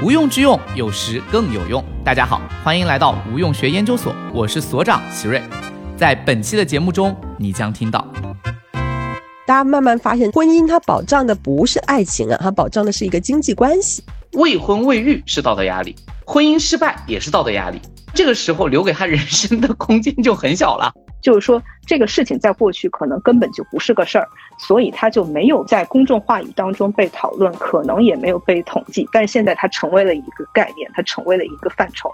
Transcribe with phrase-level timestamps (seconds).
[0.00, 1.84] 无用之用，有时更有用。
[2.04, 5.42] 大家好，欢迎来到无用学研究所，我是所长席瑞。
[5.96, 8.06] 在本期的节目中，你将听到，
[9.44, 14.04] 大家慢慢发现，婚姻它保障的不是爱情啊，它保障的是一个经济关系。
[14.34, 17.80] 未婚未育是道德压力，婚姻失败也是道德压力。
[18.14, 20.92] 这个时候留给他人生的空间就很小了。
[21.20, 24.28] 就是说，这个事情在过去可能根本就不是个事儿，
[24.58, 29.08] 所以他就没有在公众话语当中被讨论，可能也没有被统计。
[29.12, 32.08] 但是现在它成为了一个概念，它成为了一个范畴。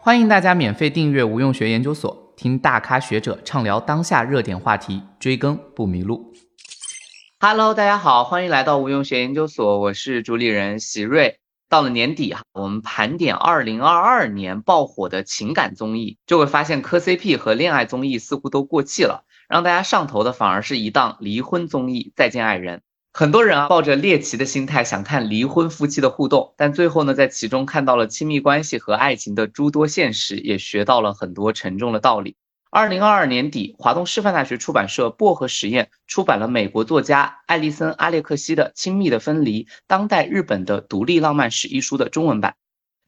[0.00, 6.27] 欢迎大家免费订阅无用学研究所，听大咖学者畅聊当下热点话题，追更不迷路。
[7.40, 11.38] Hello，大家好，欢迎来到无用学研究所，我是主理人席瑞。
[11.68, 22.78] 到了年底哈，我们盘点二零二二年爆火的情感综艺，就会发现磕 CP 和恋爱综艺似乎都过气了，让大家上头的反而是一档离婚综艺《再见爱人》。
[23.12, 32.34] 很多人啊，抱着猎奇的心态想看离婚夫妻的互动，但最后呢，在其中看到了亲密关系和爱情的诸多现实，也学到了很多沉重的道理。
[32.70, 42.56] 二零二二年底，华东师范大学出版社薄荷实验出版了美国作家艾丽森·阿列克西的《亲密的分离：当代日本的独立浪漫史》一书的中文版。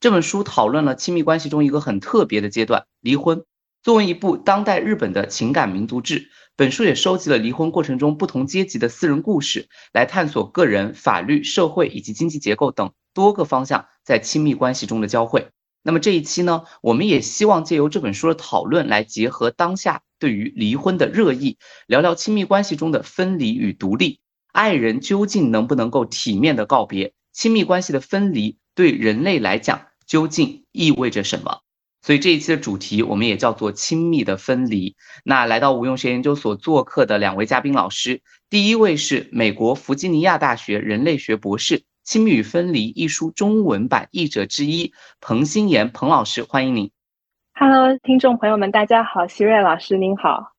[0.00, 3.44] 这本书讨论了亲密关系中一个很特别的阶段——离婚。
[3.82, 15.48] 作为一部当代日本的情感民族志，本书也收集了离婚过程中不同阶级的私人故事，来探索个人、法律、社会以及经济结构等多个方向在亲密关系中的交汇。
[15.82, 24.20] 那么这一期呢，我们也希望借由这本书的讨论，来结合当下对于离婚的热议，聊聊亲密关系中的分离与独立，
[24.52, 27.14] 爱人究竟能不能够体面的告别？
[27.32, 31.60] 亲密关系的分离对人类来讲究竟意味着什么？
[32.02, 34.96] 所以这一期的主题我们也叫做亲密的分离。
[35.24, 38.20] 那来到无用学研究所做客的两位嘉宾老师，
[38.50, 41.78] 第一位是美国弗吉尼亚大学人类学博士。
[42.10, 46.90] 《亲密与分离》一书中文版译者之一彭新妍彭老师，欢迎您。
[47.54, 50.50] Hello，听众朋友们，大家好，希瑞老师您好。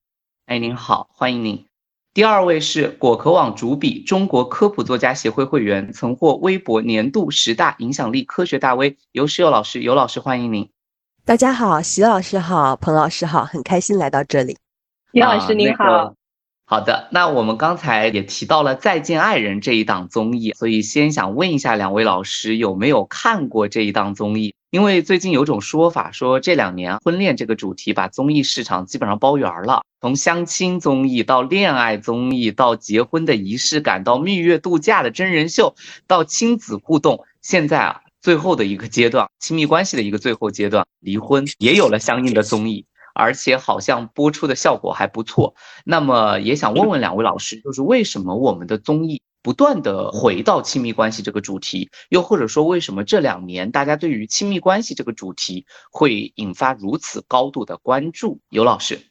[0.45, 1.65] 哎，您好，欢迎您。
[2.13, 10.69] 第二位是果壳网主笔、中国科普作家协会会员，曾获微博年度十大影响力科学大 V 尤世友老师，尤老师欢迎您。
[11.25, 14.55] 大家好，席老师好，彭老师好，很开心来到这里。
[15.11, 16.15] 尤老师您好。
[16.71, 24.55] 好的，那我们刚才也提到了《再见爱人》这一档综艺，所以先想问一下两位老师有没有看过这一档综艺？
[24.69, 35.75] 因为最近有种说法说这两年婚恋这个主题把综艺市场基本上包圆了，从相亲综艺到恋爱综艺，到结婚的仪式感，到蜜月度假的真人秀，
[36.07, 42.85] 到亲子互动，现在啊最后的一个阶段，亲密关系的一个最后阶段，离婚也有了相应的综艺。
[43.13, 45.53] 而且好像播出的效果还不错，
[45.85, 58.39] 那么也想问问两位老师，就是为什么我们的综艺不断的回到亲密关系这个主题，又或者说为什么这两年大家对于亲密关系这个主题会引发如此高度的关注？
[58.49, 58.97] 尤老师，《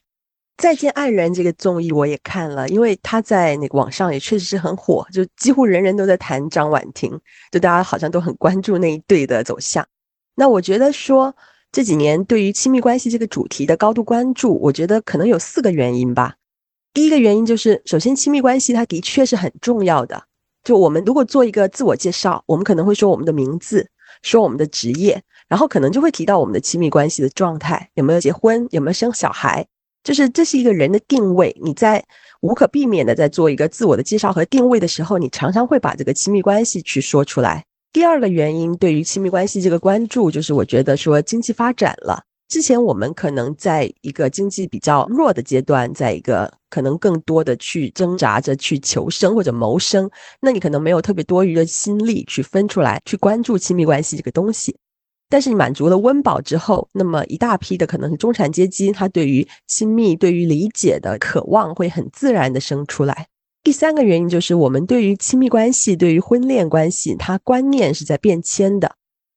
[0.56, 7.10] 再见爱人》这个综艺我也看了，因为他在那个网上也确实是很火，就几乎人人都在谈张婉婷，
[7.50, 9.86] 就大家好像都很关注那一对的走向。
[10.34, 11.34] 那我觉得说。
[11.72, 16.34] 这几年对于亲密关系这个主题的高度关注，我觉得可能有四个原因吧。
[16.92, 20.24] 第一个原因就是，首先亲密关系它的确是很重要的。
[20.64, 23.88] 就我们如果做一个自我介绍，我们可能会说我们的名字，
[24.22, 29.64] 说我们的职业，然后可能就会提到我们的亲密关系的状态，有没有结婚，有没有生小孩，
[30.02, 31.56] 就是这是一个人的定位。
[31.62, 32.04] 你在
[32.40, 37.64] 无可避免的在做一个自我的介绍和定位的时候，你常常会把这个亲密关系去说出来。
[37.92, 42.22] 第二个原因，对于亲密关系这个关注，就是我觉得说经济发展了。
[42.48, 50.08] 之前我们可能在一个经济比较弱的阶段，在一个可能更多的去挣扎着去求生或者谋生，
[50.40, 54.76] 那你可能没有特别多余的心力去分出来去关注亲密关系这个东西。
[55.28, 63.26] 但是你满足了温饱之后，那么一大批的可能是中产阶级，他对于亲密、对于理解的渴望会很自然的生出来。
[63.62, 68.90] 第三个原因就是，我们对于亲密关系、对于婚恋关系，它观念是在变迁的，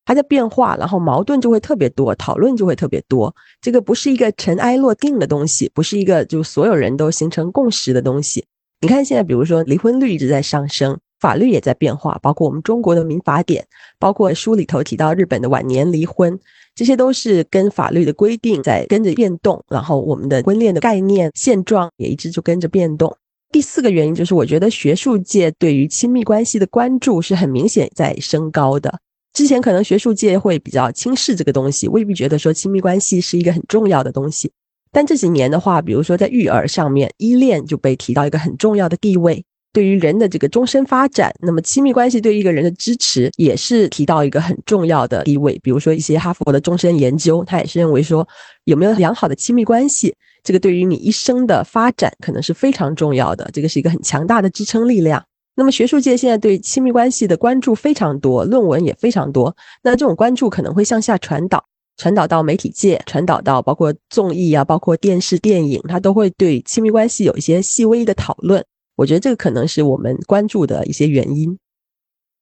[0.05, 3.35] 它在变化，然后矛盾就会特别多，讨论就会特别多。
[3.61, 8.45] 这个不是一个尘埃落定的东西，不是一个就所有人都形成共识的东西。
[8.79, 13.65] 你看现在，比如说离婚率一直在上升，法律也在变化，包括我们中国的民法典，
[13.99, 16.39] 包括书里头提到日本的晚年离婚，
[16.73, 23.13] 这些都是跟法律的规定在跟着变动，然后我们的婚恋的概念现状也一直就跟着变动。
[23.53, 28.99] 第四个原因就是，我觉得学术界对于亲密关系的关注是很明显在升高的。
[29.31, 34.51] 之前可能学术界会比较轻视这个东西，未必觉得说亲密关系是一个很重要的东西。
[34.91, 39.45] 但这几年的话，比如说在育儿上面，依恋就被提到一个很重要的地位。
[39.71, 45.59] 对于人的这个终身发展，那么亲密关系对一个人的支持也是提到一个很重要的地位。
[45.61, 48.27] 比如说一些哈佛的终身研究，他也是认为说
[48.65, 53.49] 有没有良好的亲密关系，这个对于你一生的发展可能是非常重要的。
[53.53, 55.23] 这个是一个很强大的支撑力量。
[55.55, 59.55] 那么学术界现在对亲密关系的关注非常多，论文也非常多。
[59.81, 61.63] 那这种关注可能会向下传导，
[61.97, 68.65] 传导到媒体界，传导到包括综艺啊，包括电视电影，它都会对亲密关系有一些细微的讨论。
[68.95, 71.57] 我觉得这个可能是我们关注的一些原因。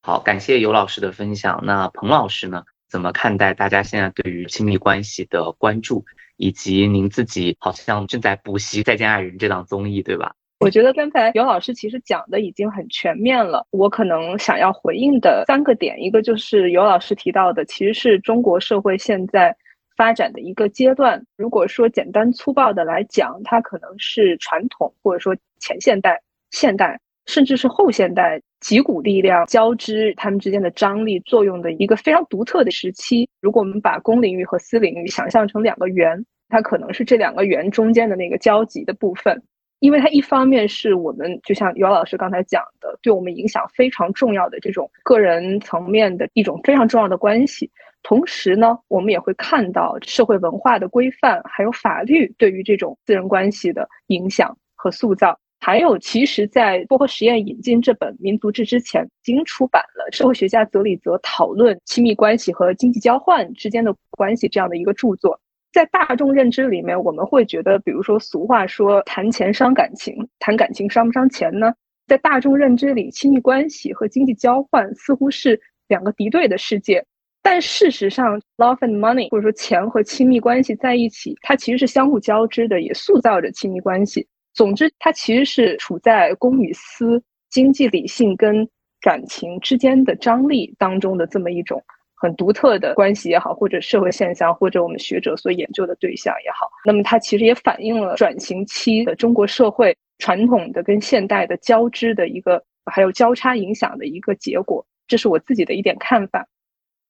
[0.01, 1.61] 好，感谢尤老师的分享。
[1.65, 2.63] 那彭老师呢？
[2.89, 6.03] 怎么看待大家现在对于亲密关系的关注，
[6.41, 10.33] 以及您自己好像正在补习《再见爱人》这档综艺，对吧？
[10.59, 13.65] 我觉得刚才尤老师其实讲的已经很全面了。
[13.69, 19.55] 我可能想要回应的三个点，一个就是尤老师提到的，其实是中国社会现在
[19.95, 21.23] 发展的一个阶段。
[21.37, 26.21] 如果说简单粗暴的来讲，它可能是传统或者说前现代。
[26.51, 33.29] 现代甚至是后现代几股力量交织，它们之间的张力作用的一个非常独特的时期。
[33.41, 39.41] 如果我们把公领域和私领域想象成两个圆，它可能是这两个圆中间的那个交集的部分。
[39.79, 47.71] 因为它一方面是我们就像姚老师刚才讲的，对我们影响非常重要的这种个人层面的一种非常重要的关系。
[48.03, 55.39] 同时呢，我们也会看到社会文化的规范，还有法律对于这种私人关系的影响和塑造。
[55.63, 65.39] 还有，其实，在波赫实验引进这本《民族志》之前，已经出版了社会学家泽里泽讨论亲密关系和经济交换之间的关系这样的一个著作。
[65.71, 71.71] 在大众认知里面，我们会觉得，比如说俗话说“谈钱伤感情”，谈感情伤不伤钱呢？
[72.07, 77.05] 在大众认知里，亲密关系和经济交换似乎是两个敌对的世界。
[77.43, 84.27] 但事实上，love and money，或者说钱和亲密关系在一起，它其实是相互交织的，也塑造着亲密关系。
[84.53, 88.67] 总之，它其实是处在公与私、经济理性跟
[88.99, 91.83] 感情之间的张力当中的这么一种
[92.15, 96.69] 很独特的关系也好，或者社会现象，或者我们学者所研究的对象也好。
[96.85, 104.85] 那么，它其实也反映了转型期的中国社会传统的跟现代的交织的一个，还有交叉影响的一个结果。
[105.07, 106.47] 这是我自己的一点看法。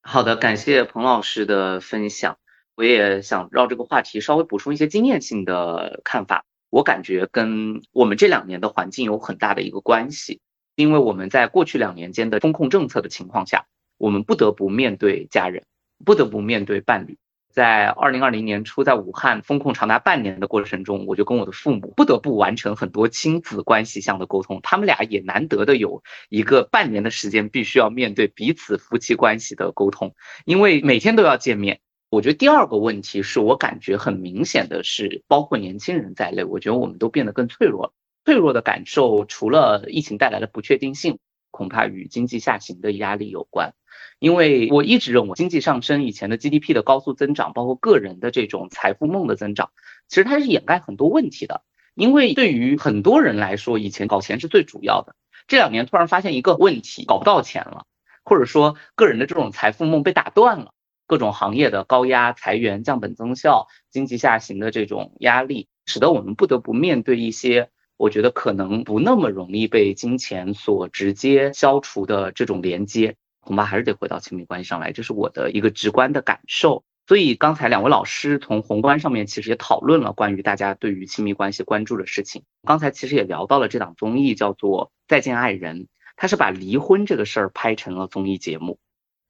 [0.02, 2.38] 好的，感谢彭老师的分享。
[2.76, 6.46] 我也想绕这个话题稍微补充一些经验性的看法。
[6.72, 10.40] 我感觉跟我们这两年的环境有很大的一个关系，
[10.76, 13.66] 因为我们在过去两年间的风控政策的情况下，
[13.98, 15.66] 我们不得不面对家人，
[16.06, 17.18] 不得不面对伴侣。
[17.54, 30.16] 在二零二零年初，在武汉封控长达半年的过程中，我就跟我的父母不得不完成很多亲子关系上的沟通，他们俩也难得的有一个半年的时间，必须要面对彼此夫妻关系的沟通，
[30.46, 31.82] 因为每天都要见面。
[32.12, 37.94] 我觉得第二个问题是我感觉很明显的是，包括年轻人在内，我觉得我们都变得更脆弱了。
[38.26, 41.20] 脆弱的感受，除了疫情带来的不确定性，
[41.52, 43.74] 恐怕与经济下行的压力有关。
[44.20, 49.70] 因为我一直认为，经济上升以前的 GDP 的高速增长，包括个人的这种财富梦的增长，
[50.10, 51.64] 其实它是掩盖很多问题的。
[51.96, 55.16] 因为对于很多人来说，以前搞钱是最主要的，
[55.48, 57.86] 这两年突然发现一个问题，搞不到钱了，
[58.26, 60.74] 或者说个人的这种财富梦被打断了。
[61.12, 76.86] 各种行业的高压裁员、降本增效、经济下行的这种压力，使得我们不得不面对一些我觉得可能不那么容易被金钱所直接消除的这种连接，恐怕还是得回到亲密关系上来，这是我的一个直观的感受。
[77.06, 82.44] 所以刚才两位老师从宏观上面其实也讨论了关于大家对于亲密关系关注的事情。
[82.64, 85.82] 刚才其实也聊到了这档综艺叫做《再见爱人》，
[86.16, 88.80] 它是把离婚这个事儿拍成了综艺节目。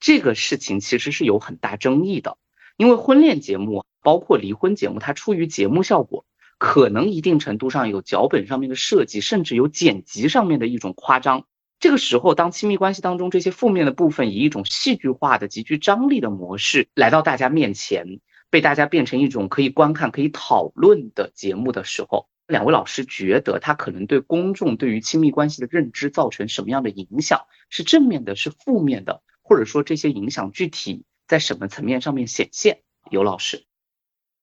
[0.02, 2.38] 这个事情其实是有很大争议的，
[2.76, 6.26] 因为婚恋节目包括离婚节目，它出于节目效果，
[6.58, 11.46] 可能一定程度上有脚本上面的设计，甚至有剪辑上面的一种夸张。
[11.80, 27.42] 这个时候，当亲密关系当中这些负面的部分以一种戏剧化的、极具张力的模式来到大家面前，被大家变成一种可以观看、可以讨论的节目的时候，两位老师觉得它可能对公众对于亲密关系的认知造成什么样的影响？
[27.70, 29.22] 是正面的，是负面的？
[29.52, 32.80] 或者说这些影响具体在什么层面上面显现？
[33.10, 33.66] 尤老师，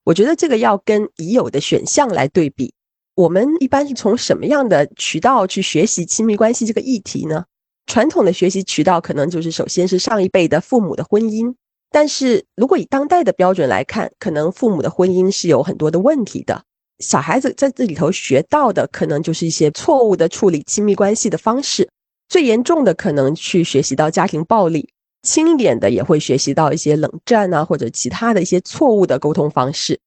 [0.05, 2.75] 我觉得这个要跟已有的选项来对比。
[3.15, 7.47] 我们一般是从什么样的渠道去学习亲密关系这个议题呢？
[7.87, 11.55] 传统的学习渠道可能就是首先是上一辈的父母的婚姻，
[11.91, 16.63] 但是如果以当代的标准来看，可能父母的婚姻是有很多的问题的。
[16.99, 21.89] 小孩子在这里头学到的可能就是一些错误的处理亲密关系的方式，
[22.29, 24.91] 最严重的可能去学习到家庭暴力。
[25.23, 29.99] 轻一点的也会学习到一些冷战啊，或者其他的一些错误的沟通方式。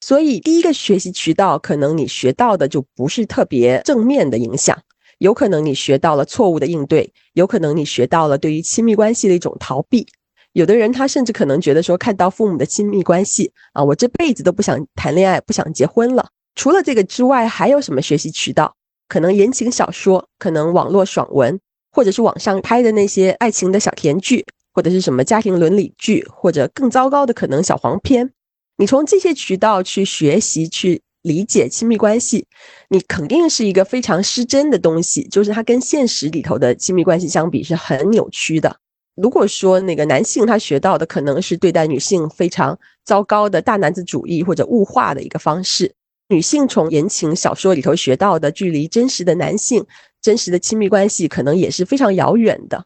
[0.00, 4.78] 所以第一个学习渠道，可能你学到的就不是特别正面的影响，
[5.18, 10.06] 有可能你学到了错误的应对，有可能你学到了对于亲密关系的一种逃避。
[10.52, 16.28] 有的人他甚至可能觉得说，看到父母的亲密关系啊，我这辈子都不想谈恋爱，不想结婚了。
[16.54, 18.74] 除了这个之外，还有什么学习渠道？
[19.08, 21.60] 可能言情小说，可能网络爽文，
[21.96, 28.30] 或者是网上拍的那些爱情的小甜剧，或者是什么家庭伦理剧，或者更糟糕的可能小黄片。
[28.76, 32.46] 你从这些渠道去学习、去理解亲密关系，
[32.90, 38.76] 你肯定是一个非常失真的东西，就是它跟现实里头的亲密关系相比是很扭曲的。
[39.14, 45.94] 如果说那个男性他学到的可能是对待女性非常糟糕的大男子主义或者物化的一个方式，
[46.28, 49.86] 女性从言情小说里头学到的距离真实的男性、
[50.20, 52.84] 真实的亲密关系可能也是非常遥远的。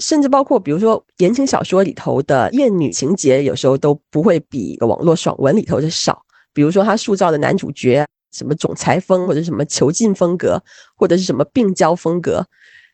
[0.00, 6.22] 甚至包括，比如说言情小说里头的艳女情节，有时候都不会比网络爽文里头的少。
[6.52, 10.62] 比如说他塑造的男主角，什么总裁风，或者什么囚禁风格，
[10.96, 12.46] 或者是什么病娇风格，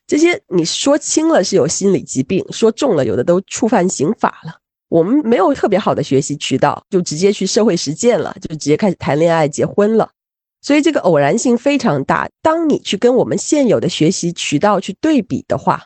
[0.07, 4.59] 这些你说轻了是有心理疾病，说重了有的都触犯刑法了。
[4.89, 10.09] 我们没有特别好的学习渠道，就直接去社会实践了，就直接开始谈恋爱、结婚了。
[10.61, 12.27] 所以这个偶然性非常大。
[12.41, 15.83] 当你去跟我们现有的学习渠道去对比的话，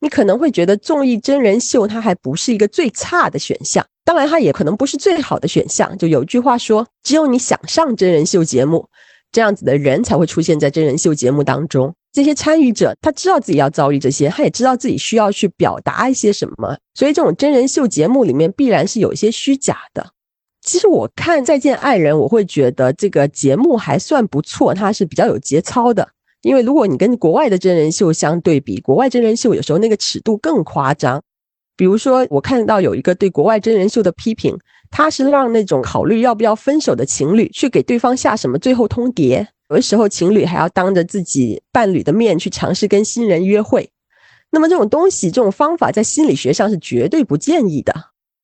[0.00, 5.96] 你可能会觉得综艺真人秀它还不是一个最差的选项，当然它也可能不是最好的选项。
[5.98, 8.88] 就有句话说，只有你想上真人秀节目，
[9.30, 11.94] 这样子的人才会出现在真人秀节目当中。
[12.12, 20.10] 这些参与者他知道自己要遭遇这些，他也知道自己需要去表达一些什么，所以这种真人秀节目里面必然是有一些虚假的。
[20.60, 26.08] 其实我看《再见爱人》，我会觉得这个节目还算不错，它是比较有节操的。
[26.42, 31.20] 因为如果你跟国外的真人秀相对比，国外真人秀有时候那个尺度更夸张。
[31.76, 34.56] 比如说，我看到有一个对国外真人秀的批评，
[34.90, 43.88] 他是让那种考虑要不要分手的情侣去给对方下什么最后通牒，有的时候情侣还要当着自己伴侣的面去尝试跟新人约会。
[44.50, 47.94] 那么这种东西、这种方法在心理学上是绝对不建议的，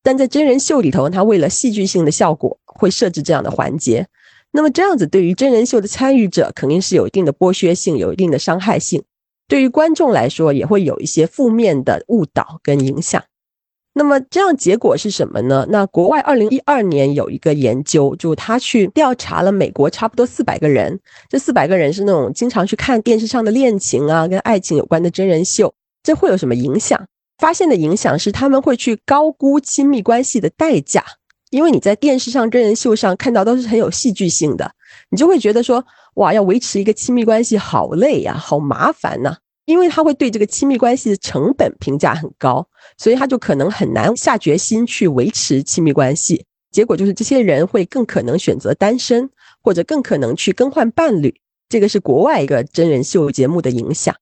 [0.02, 4.06] 但在真人秀里头，他为了戏剧性的效果会设置这样的环节。
[4.52, 9.04] 那么这样子对于真人秀的参与者肯定是有一定的剥削性，有一定的伤害性。
[9.46, 13.22] 对于观众来说，也会有一些负面的误导跟影响。
[13.98, 15.66] 那么这样结果是什么呢？
[15.68, 25.74] 那国外二零一二年有一个研究，就他去调查了美国差不多四百个人，这四百个人是那种经常去看电视上的恋情啊，跟爱情有关的真人秀，
[26.04, 27.04] 这会有什么影响？
[27.38, 31.04] 发现的影响是他们会去高估亲密关系的代价。
[31.50, 34.70] 因为你在电视上真人秀上看到都是很有戏剧性的，
[35.10, 35.84] 你就会觉得说，
[36.16, 39.34] 哇，要维持一个亲密关系好累呀，好麻烦呐。
[39.68, 46.42] 因为他会对这个亲密关系的成本评价很高，所以他就可能很难下决心去维持亲密关系。
[46.70, 49.28] 结果就是这些人会更可能选择单身，
[49.62, 51.34] 或者更可能去更换伴侣。
[51.68, 54.14] 这个是国外一个真人秀节目的影响。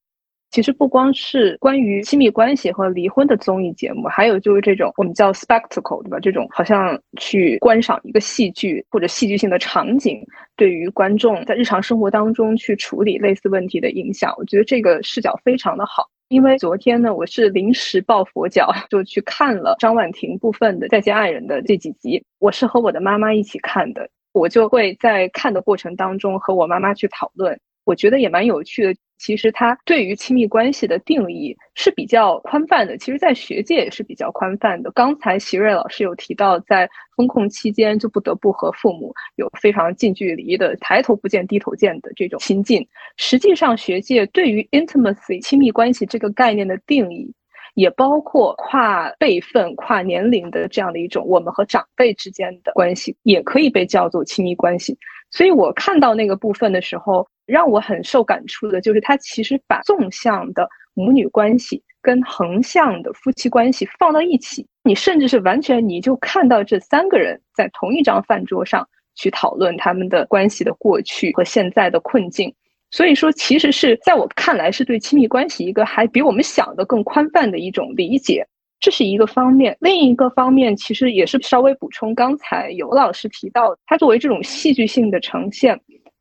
[0.51, 6.19] 其实不光是关于亲密关系和离婚的综艺节目，还有就是这种我们叫 spectacle，对吧？
[6.19, 10.25] 这种好像去观赏一个戏剧或者戏剧性的场景，
[10.55, 16.07] 对于观众在日常生活当中去处理类似问题的影响，我觉得这个视角非常的好。
[16.29, 22.21] 因为昨天呢，我是临时抱佛脚，就去看了张婉婷部分的《再见爱人》的这几集。
[22.39, 28.93] 我是和我的妈妈一起看的，我就会在看的过程当中和我妈妈去讨论，我觉得也蛮有趣的。
[29.17, 34.91] 其实它对于亲密关系的定义是比较宽泛的，其实，在学界也是比较宽泛的。
[34.91, 42.87] 刚才席瑞老师有提到，在风控期间就不得不和父母有非常近距离的抬头不见低头见的这种亲近。
[43.15, 47.33] 实际上，学界对于 intimacy 亲密关系这个概念的定义，
[47.73, 54.95] 也包括跨辈分、跨年龄的这样的一种我们和长辈之间的关系，也可以被叫做亲密关系。
[55.31, 57.27] 所以我看到那个部分的时候。
[57.47, 72.53] 让我很受感触的就是，他其实把纵向的母女关系跟横向的夫妻关系放到一起，你甚至是完全你就看到这三个人在同一张饭桌上去讨论他们的关系的过去和现在的困境。
[72.91, 78.47] 所以说，其实是在我看来，是对亲密关系一个还比我们想的更宽泛的一种理解，
[78.79, 79.75] 这是一个方面。
[79.81, 85.77] 另一个方面，其实也是稍微补充刚才尤老师提到，他作为这种戏剧性的呈现。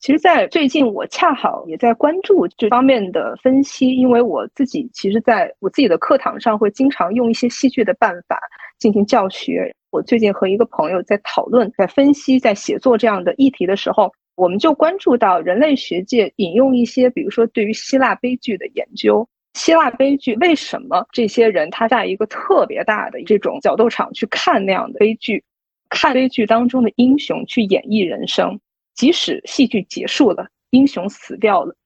[0.06, 8.38] 其实，在最近，我恰好也在关注这方面的分析，因为我自己其实在我自己的课堂上会经常用一些戏剧的办法
[8.78, 9.68] 进行教学。
[9.90, 25.42] 我最近和一个朋友在讨论、在分析、在写作这样的议题的时候，我们就关注到人类学界引用一些，比如说对于希腊悲剧的研究，希腊悲剧为什么这些人他在一个特别大的这种角斗场去看那样的悲剧。
[25.88, 28.60] 看悲剧当中的英雄去演绎人生，
[28.96, 31.76] 即使戏剧结束了，英雄死掉了，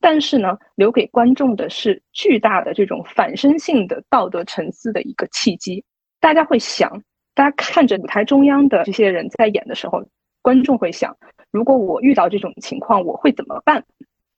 [0.00, 5.84] 但是呢，留给观众的是巨大的这种反身性的道德沉思的一个契机。
[6.20, 7.02] 大家会想，
[7.34, 10.02] 大家看着舞台中央的这些人在演的时候，
[10.42, 11.16] 观众会想，
[11.50, 13.84] 如果我遇到这种情况，我会怎么办？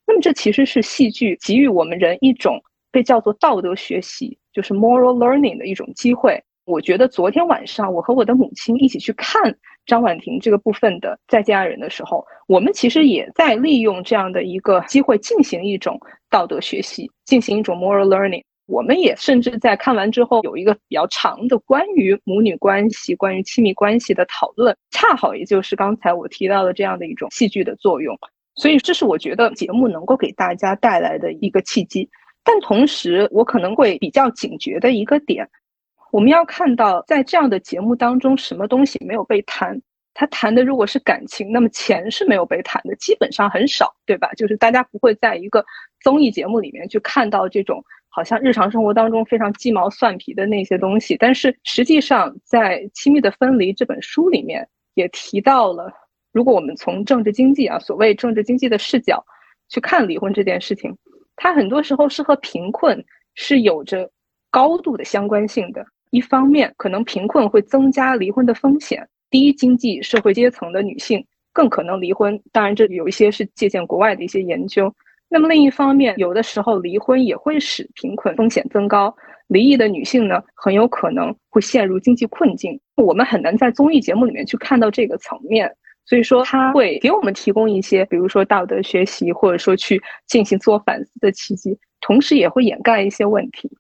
[0.07, 6.43] 那么这其实是戏剧给予我们人一种被叫做道德学习，就是 moral learning 的一种机会。
[6.65, 9.57] 我觉得昨天晚上我和我的母亲一起去看
[9.89, 18.43] 张婉婷这个部分的《再见爱人》的时候，我们其实也在利用这样的一个机会进行一种道德学习，进行一种 moral learning。
[18.67, 28.15] 我们也甚至在看完之后有一个比较长的关于母女关系、关于亲密关系的讨论，恰好也就是刚才我提到的这样的一种戏剧的作用。
[28.57, 32.07] 所以，这是我觉得节目能够给大家带来的一个契机。
[32.45, 35.49] 但同时，我可能会比较警觉的一个点。
[36.11, 39.81] 我们要看到，在这样的节目当中，什么东西没有被谈？
[40.15, 44.33] 他谈的如果是感情，那么钱是没有被谈的，基本上很少，对吧？
[44.33, 45.65] 就是大家不会在一个
[46.01, 51.17] 综艺节目里面去看到这种好像日常生活当中非常鸡毛蒜皮的那些东西。
[51.17, 55.93] 但是实际上，在《亲密的分离》这本书里面也提到了，
[56.33, 59.25] 如果我们从政治经济啊，所谓政治经济的视角
[59.69, 60.97] 去看离婚这件事情，
[61.37, 64.11] 它很多时候是和贫困是有着
[64.51, 65.87] 高度的相关性的。
[66.11, 72.41] 一方面，可能贫困会增加离婚的风险，低经济社会阶层的女性更可能离婚。
[72.53, 74.93] 当然，这有一些是借鉴国外的一些研究。
[75.29, 79.15] 那么另一方面，有的时候离婚也会使贫困风险增高，
[79.49, 82.81] 离异的女性呢，很有可能会陷入经济困境。
[82.97, 85.71] 我们很难在综艺节目里面去看到这个层面，
[86.07, 93.71] 所以说它会给我们提供一些，比如说道德学习，或者说去进行自我反思的契机，同时也会掩盖一些问题。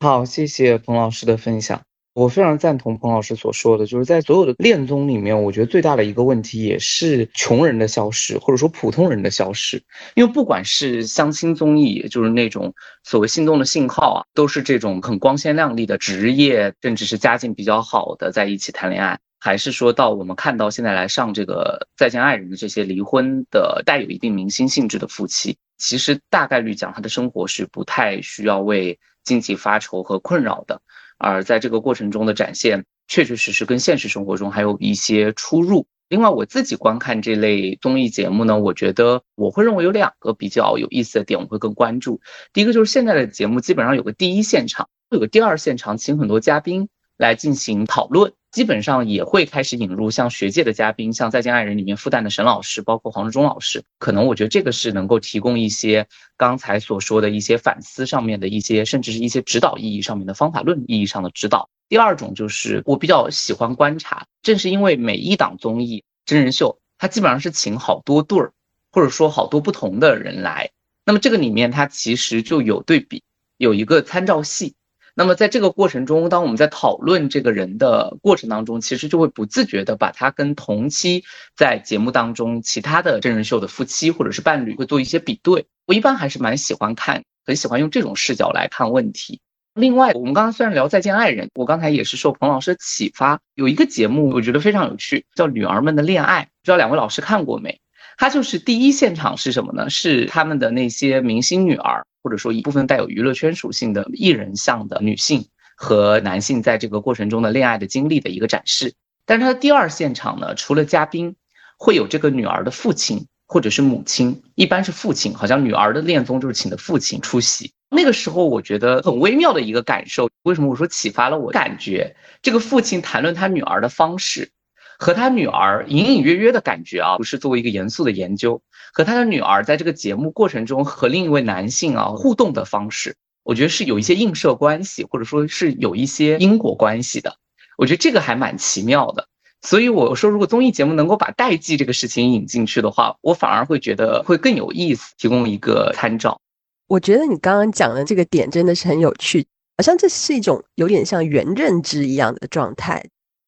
[0.00, 1.80] 好，谢谢彭老师的分享。
[2.12, 9.82] 我非常赞同彭老师所说的，就是在所有的恋综里面，我觉得最大的一个问题也是穷人的消失，或者说普通人的消失。
[10.14, 28.96] 因为不管是相亲综艺，就是那种所谓心动的信号啊，都是这种很光鲜亮丽的职业，甚至是家境比较好的在一起谈恋爱，还是说到我们看到现在来上这个再见爱人的这些离婚的带有一定明星性质的夫妻，其实大概率讲他的生活是不太需要为。
[29.24, 30.82] 经济发愁和困扰的，
[31.18, 35.86] 而在这个过程中的展现，确确实实跟现实生活中还有一些出入。
[36.08, 42.20] 另外，我自己观看这类综艺节目呢，我觉得我会认为有两个比较有意思的点，我会更关注。
[42.52, 48.34] 第一个就是现在的节目基本上有个第一现场，有个第二现场，请很多嘉宾来进行讨论。
[48.54, 53.82] 基本上也会开始引入像学界的嘉宾，像《再见爱人》里面复旦的沈老师，包括黄志忠老师。
[53.98, 61.68] 可能我觉得这个是能够提供一些刚才所说的一些反思上面的一些，甚至是一些指导意义上面的方法论意义上的指导。
[61.88, 68.52] 第二种就是我比较喜欢观察，正是因为每一档综艺真人秀，它基本上是请好多对儿，
[68.92, 70.70] 或者说好多不同的人来，
[71.04, 73.24] 那么这个里面它其实就有对比，
[73.56, 74.76] 有一个参照系。
[75.16, 81.24] 那么在这个过程中，当我们在讨论这个人的过程当中，其实就会不自觉的把他跟同期
[81.56, 85.66] 在节目当中其他的真人秀的夫妻或者是伴侣会做一些比对。
[85.86, 89.40] 我一般还是蛮喜欢看，很喜欢用这种视角来看问题。
[89.74, 97.80] 另外，我们刚刚虽然聊再见爱人，我刚才也是受彭老师的启发，有一个节目我觉得非常有趣，叫《女儿们的恋爱》，不知道两位老师看过没？
[98.16, 99.90] 它就是第一现场是什么呢？
[99.90, 102.04] 是他们的那些明星女儿。
[102.24, 108.94] 或者说一部分带有娱乐圈属性的艺人像的女性和男性在这个过程中的恋爱的经历的一个展示，
[109.26, 111.36] 但是它的第二现场呢，除了嘉宾，
[111.76, 117.70] 会有这个女儿的父亲或者是母亲，一般是父亲，好像女儿的恋综就是请的父亲出席。
[117.90, 121.50] 那个时候我觉得很微妙的一个感受，为什么我说启发了我？
[121.52, 124.50] 感觉这个父亲谈论他女儿的方式。
[124.98, 137.36] 和他女儿隐隐约约的感觉啊，不是作为一个严肃的研究，和他的女儿在这个节目过程中和另一位男性啊互动的方式，我觉得是有一些映射关系，或者说是有一些因果关系的。
[137.76, 139.26] 我觉得这个还蛮奇妙的。
[139.62, 146.38] 所以我说，如果综艺节目能够把代际这个事情引进去的话，我反而会觉得会更有意思，提供一个参照。
[146.86, 149.46] 我觉得你刚刚讲的这个点真的是很有趣，
[149.78, 153.02] 好像这是一种有点像原认知一样的状态。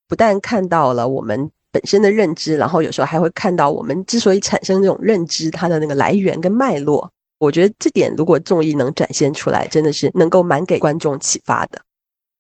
[0.09, 7.13] 不但看到了我们本身的认知，然后有时候还会看到我们之所以产生这种认知，它的那个来源跟脉络。
[7.39, 11.83] 我觉得这点如果综艺能展现出来，真的是能够蛮给观众启发的。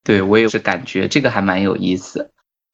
[0.05, 2.31] 对我也是感觉这个还蛮有意思。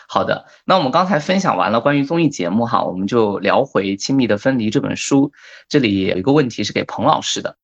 [0.06, 5.32] 好的，那我们刚才分享完了关于综艺节目哈，我们就聊回《亲密的分离》这本书。
[5.68, 7.50] 这里有一个问题是给彭老师的，《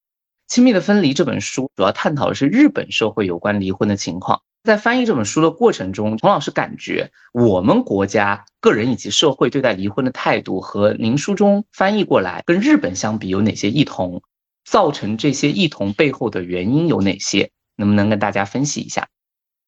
[0.47, 4.41] 亲密的分离》这本书主要探讨的是日本社会有关离婚的情况。
[4.63, 14.21] 在翻译这本书的过程中，童老师感觉我们国家个人以及社会对待离婚的态度和您书中翻译过来跟日本相比有哪些异同？
[14.65, 17.49] 造成这些异同背后的原因有哪些？
[17.77, 19.07] 能不能跟大家分析一下？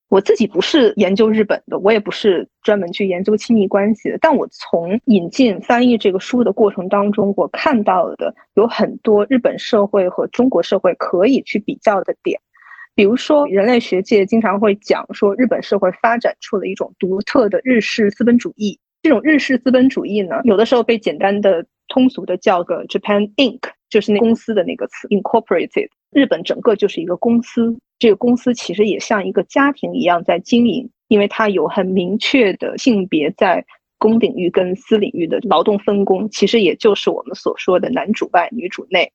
[0.09, 12.41] 我自己不是研究日本的，我也不是专门去研究亲密关系的，但我从引进翻译这个书的过程当中，我看到的有很多日本社会和中国社会可以去比较的点。
[12.93, 18.77] 比如说，人类学界经常会讲说，日本社会发展出了一种独特的日式资本主义。
[19.01, 25.87] 这种日式资本主义呢，有的时候被简单的、通俗的叫个 Japan Inc，就是那公司的那个词，Incorporated。
[26.11, 33.65] 日本整个就是一个公司，这个公司其实也像一个家庭一样在经营，因为它有很明确的性别在
[33.97, 39.11] 公领域跟私领域的劳动分工，其实也就是我们所说的男主外女主内。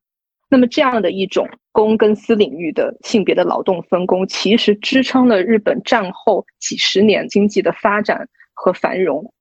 [0.48, 9.32] 那么这样的一种公跟私领域的性别的劳动分工，其实支撑了日本战后几十年经济的发展和繁荣。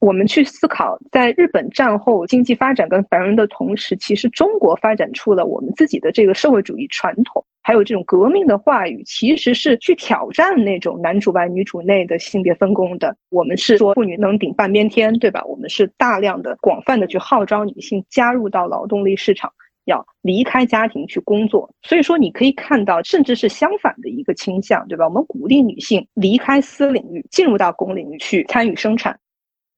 [0.00, 13.16] 我们去思考，在日本战后经济发展跟繁荣的同时，其实中国发展出了我们自己的这个社会主义传统，还有这种革命的话语，其实是去挑战那种男主外女主内的性别分工的。
[13.30, 15.44] 我们是说妇女能顶半边天，对吧？
[15.46, 19.52] 我们是大量的、广泛的去号召女性加入到劳动力市场。
[19.88, 25.06] 要离开家庭去工作，所以说你可以看到，甚至是相反的一个倾向，对吧？
[25.06, 29.18] 我们鼓励女性离开私领域，进入到公领域去参与生产。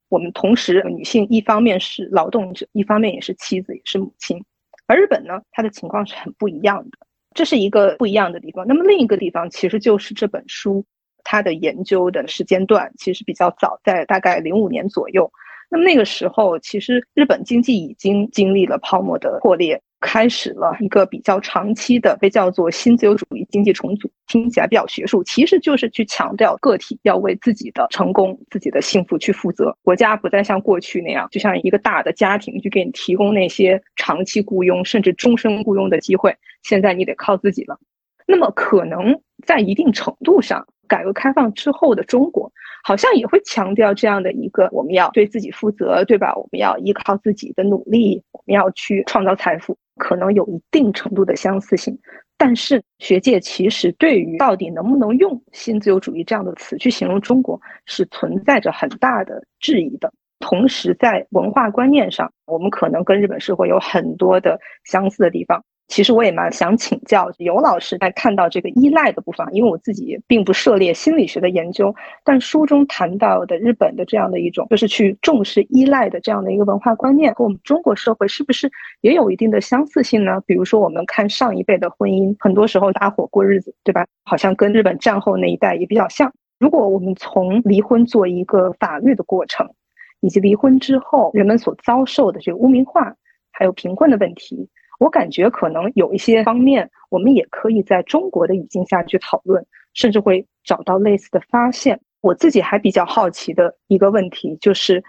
[0.08, 4.44] 我们同时，女性一方面是劳动者，一方面也是妻子，也是母亲。
[4.88, 6.98] 而日本呢，它的情况是很不一样的，
[7.32, 8.66] 这是一个不一样的地方。
[8.66, 10.84] 那么另一个地方，其实就是这本书
[11.22, 15.30] 它的研究的时间段其实比较早，在大概零五年左右。
[15.70, 19.80] 那么那个时候，其实日本经济已经经历了泡沫的破裂。
[20.00, 29.76] 开始了一个比较长期的被叫做新自由主义经济重组，听起来比较学术，其实就是去强调个体要为自己的成功、自己的幸福去负责。
[29.82, 37.78] 国家不再像过去那样，就像一个大的家庭去给你提供那些长期雇佣甚至终身雇佣的机会，现在你得靠自己了。
[38.26, 42.50] 那么，可能在一定程度上，改革开放之后的中国。
[42.82, 46.34] 好像也会强调这样的一个，我们要对自己负责，对吧？
[46.34, 51.96] 我们要依靠自己的努力，我们要去创造财富，可能有一定程度的相似性。
[52.36, 60.10] 但是学界其实对于到底能不能用新自由主义这样的词去形容中国，是存在着很大的质疑的。
[60.38, 65.62] 同时，在文化观念上，我们可能跟日本社会有很多的相似的地方。
[65.90, 80.40] 其实我也蛮想请教尤老师，在看到这个依赖的部分，因为我自己并不涉猎心理学的研究，但书中谈到的日本的这样的一种，就是去重视依赖的这样的一个文化观念，和我们中国社会是不是也有一定的相似性呢？
[80.46, 84.06] 比如说，我们看上一辈的婚姻，很多时候搭伙过日子，对吧？
[84.22, 86.32] 好像跟日本战后那一代也比较像。
[86.60, 89.68] 如果我们从离婚做一个法律的过程，
[90.20, 93.16] 以及离婚之后人们所遭受的这个污名化，
[93.50, 94.68] 还有贫困的问题。
[95.00, 101.98] 我感觉可能有一些方面，我们也可以在中国的语境下去讨论，甚至会找到类似的发现。
[102.20, 105.02] 我自己还比较好奇的一个问题，就是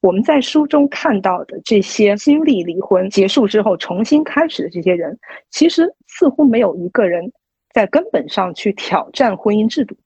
[0.00, 5.16] 我们在书中看到的这些经历离婚结束之后重新开始的这些人，
[5.52, 7.30] 其实似乎没有一个人
[7.72, 9.96] 在根本上去挑战婚姻制度。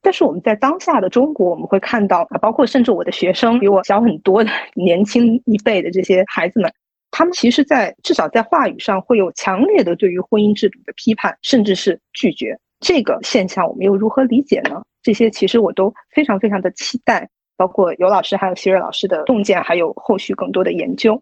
[0.00, 6.72] 但是我们在当下的中国，我们会看到啊，包括甚至我的学生比我小很多的年轻一辈的这些孩子们。
[7.10, 14.82] 他们其实，在至少在话语上会有强烈的对于婚姻制度的批判，甚至是拒绝这个现象，我们又如何理解呢？
[15.02, 21.20] 这些其实我都非常非常的期待，包括尤老师还有希瑞老师的洞见，还有后续更多的研究。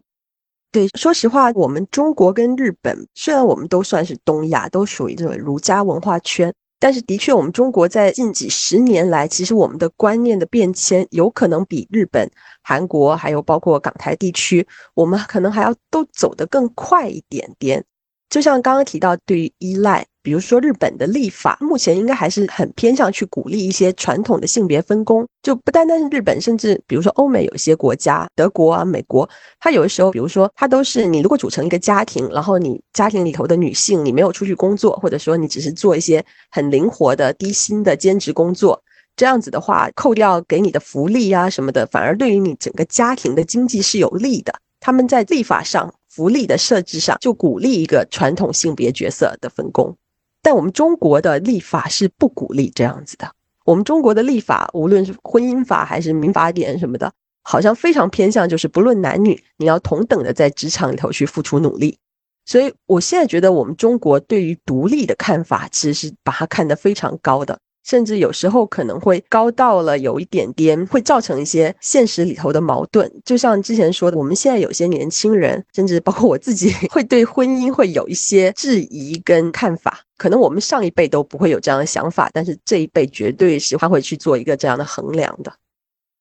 [0.71, 6.53] 对，说实话，我们中国跟日本虽然我们都算是东亚，都属于这个儒家文化圈。
[6.79, 12.29] 但是，的确，我们中国在近几十年来，其实我们的观念的变迁，有可能比日本、
[12.61, 17.83] 韩国，还有包括港台地区，我们可能还要都走得更快一点点。
[18.29, 20.05] 就像刚刚提到，对于依赖。
[20.27, 38.83] 比如说，日本的立法目前应该还是很偏向去鼓励一些传统的性别分工，就不单单是日本，甚至比如说欧美有些国家，德国啊、美国，它有的时候，比如说它都是你如果组成一个家庭，然后你家庭里头的女性你没有出去工作，或者说你只是做一些很灵活的低薪的兼职工作，
[39.15, 44.53] 这样子的话，扣掉给你的福利啊什么的，反而对于你整个家庭的经济是有利的。
[44.81, 49.95] 他们在立法上、福利的设置上，就鼓励一个传统性别角色的分工。
[50.41, 53.31] 但我们中国的立法是不鼓励这样子的。
[53.65, 57.11] 我们中国的立法，无论是婚姻法还是民法典什么的，
[57.43, 61.97] 好像非常偏向就是不论男女，你要同等的在职场里头去付出努力。
[62.45, 67.59] 所以我现在觉得，我们中国对于独立的看法，其实是把它看得非常高的。
[67.87, 73.09] 甚至有时候可能会高到了有一点点，会造成一些现实里头的矛盾。
[73.23, 80.01] 就像之前说的，我们现在有些年轻人，甚至包括我自己， 会对婚姻会有一些质疑跟看法。
[80.17, 85.53] 可能我们上一辈都不会有这样的想法，但是这一辈绝对是他会去做一个这样的衡量的。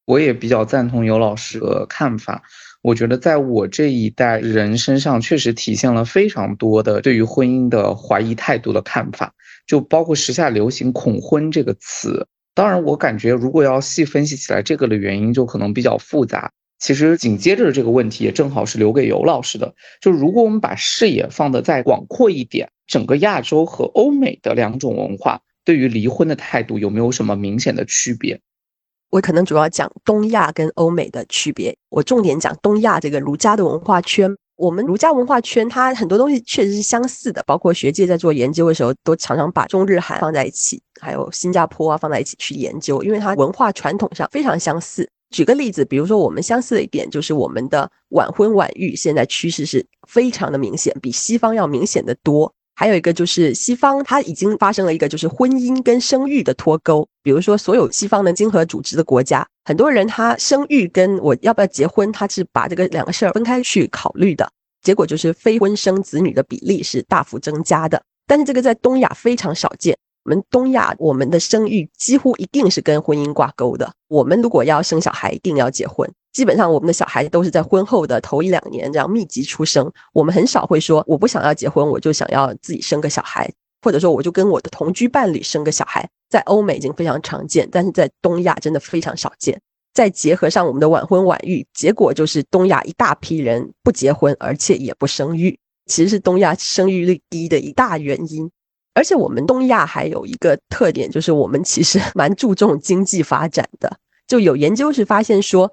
[0.04, 2.40] 我也比较赞同尤老师的看法。
[2.86, 9.34] 我觉得在我这一代人身上，确实体现了非常多的对于婚姻的怀疑态度的看法。
[9.66, 16.52] 就包括时下流行“恐婚”这个词，当然，我感觉如果要细分析起来，这个的原因就可能比较复杂。
[16.78, 28.38] 其实紧接着这个问题也正好是留给尤老师的，就如果我们把视野放得再广阔一点，整个亚洲和欧美的两种文化对于离婚的态度有没有什么明显的区别？
[29.10, 34.34] 我可能主要讲东亚跟欧美的区别，我重点讲东亚这个儒家的文化圈。
[34.56, 45.06] 我们儒家文化圈，它很多东西确实是相似的，包括学界在做研究的时候，都常常把中日韩放在一起，还有新加坡啊放在一起去研究，因为它文化传统上非常相似。
[45.28, 52.50] 举个例子，比如说我们相似的一点就是我们的晚婚晚育，现在趋势是非常的明显，比西方要明显的多。
[52.78, 57.08] 还有一个就是西方，它已经发生了一个就是婚姻跟生育的脱钩。
[57.22, 64.46] 比如说，所有西方的经合组织的国家，很多人他生育跟我要不要结婚，他是把这个两个事儿分开去考虑的。
[64.82, 68.00] 结果就是非婚生子女的比例是大幅增加的。
[68.26, 69.96] 但是这个在东亚非常少见。
[70.24, 73.90] 我们东亚，我们的生育几乎一定是跟婚姻挂钩的。
[74.08, 76.12] 我们如果要生小孩，一定要结婚。
[76.36, 79.90] 基本上，我们的小孩都是在婚后的头一两年这样密集出生。
[80.12, 86.06] 我们很少会说，我不想要结婚，我就想要自己生个小孩，或者说我就跟我的同居伴侣生个小孩。
[86.28, 89.58] 在欧美已经非常常见，但是在东亚真的非常少见。
[89.94, 98.50] 再结合上我们的晚婚晚育，结果就是东亚一大批人不结婚，而且也不生育，其实是东亚生育率低的一大原因。
[98.92, 103.96] 而且我们东亚还有一个特点，就是我们其实 蛮注重经济发展的。
[104.26, 105.72] 就有研究是发现说，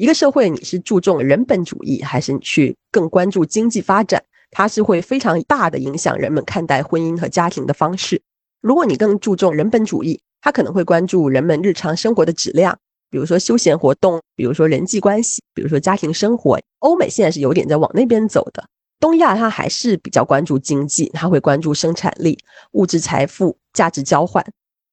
[0.00, 8.22] 一个社会你是注重人本主义，还是你去更关注经济发展，它是会非常大的影响人们看待婚姻和家庭的方式。
[8.62, 12.78] 如果你更注重人本主义，它可能会关注人们日常生活的质量，
[13.10, 16.58] 比如说休闲活动，比如说人际关系，比如说家庭生活。
[16.78, 18.64] 欧美现在是有点在往那边走的。
[19.00, 22.38] 东亚它还是比较关注经济，它会关注生产力、
[22.72, 24.42] 物质财富、价值交换。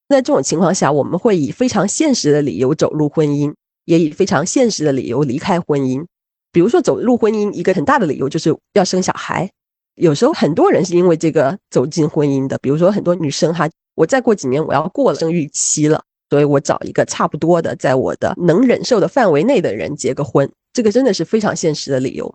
[0.10, 3.54] 在这种情况下，我们会以非常现实的理由走入婚姻，
[3.88, 6.06] 也以非常现实的理由离开婚姻。
[6.52, 9.50] 比如说，走入婚姻一个很大的理由就是要生小孩。
[9.96, 12.58] 有时候很多人是因为这个走进婚姻的。
[12.60, 20.52] 比如说，很多女生哈，我再过几年我要过了生育期了，所以我找一个差不多的，在我的能忍受的范围内的人结个婚。
[20.74, 22.34] 这个真的是非常现实的理由。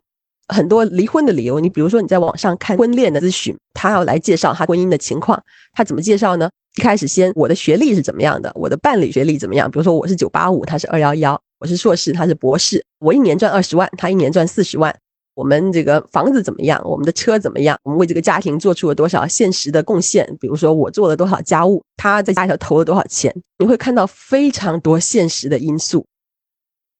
[0.53, 6.51] 很多离婚的理由，你比如说你在网上看婚恋的咨询，他要来介绍他婚姻的情况，他怎么介绍呢？
[6.77, 9.71] 一开始先我的学历是怎么样的，我的伴侣学历怎么样？
[9.71, 14.95] 比如说我是九八五，他是二幺幺，我是硕士，他是博士，我一年赚二十万，他一年赚四十万，
[15.35, 16.81] 我们这个房子怎么样？
[16.85, 17.79] 我们的车怎么样？
[17.83, 20.27] 我们为这个家庭做出了多少现实的贡献？
[20.41, 23.35] 比如说我做了多少家务，他在家里头投了多少钱？
[23.59, 26.07] 你会看到非常多现实的因素。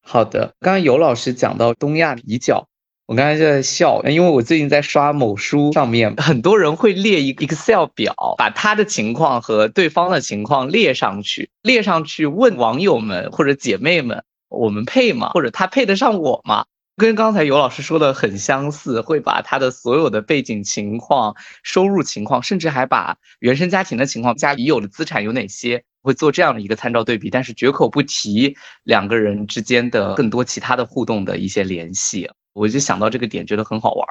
[0.05, 2.67] 好的，刚刚尤老师讲到东亚比较。
[3.05, 15.31] 我刚才就在笑，因为我最近在刷某书上面，很多人会列一个 Excel 表，把他的情况和对方的情况列上去，列上去问网友们或者姐妹们，我们配吗？
[15.31, 16.63] 或者他配得上我吗？
[16.95, 32.29] 跟刚才尤老师说的很相似，会把他的所有的背景情况、收入情况，甚至还把原生家庭的情况加已有的资产有哪些，会做这样的一个参照对比，但是绝口不提两个人之间的更多其他的互动的一些联系。
[32.53, 34.07] 我就想到这个点，觉得很好玩。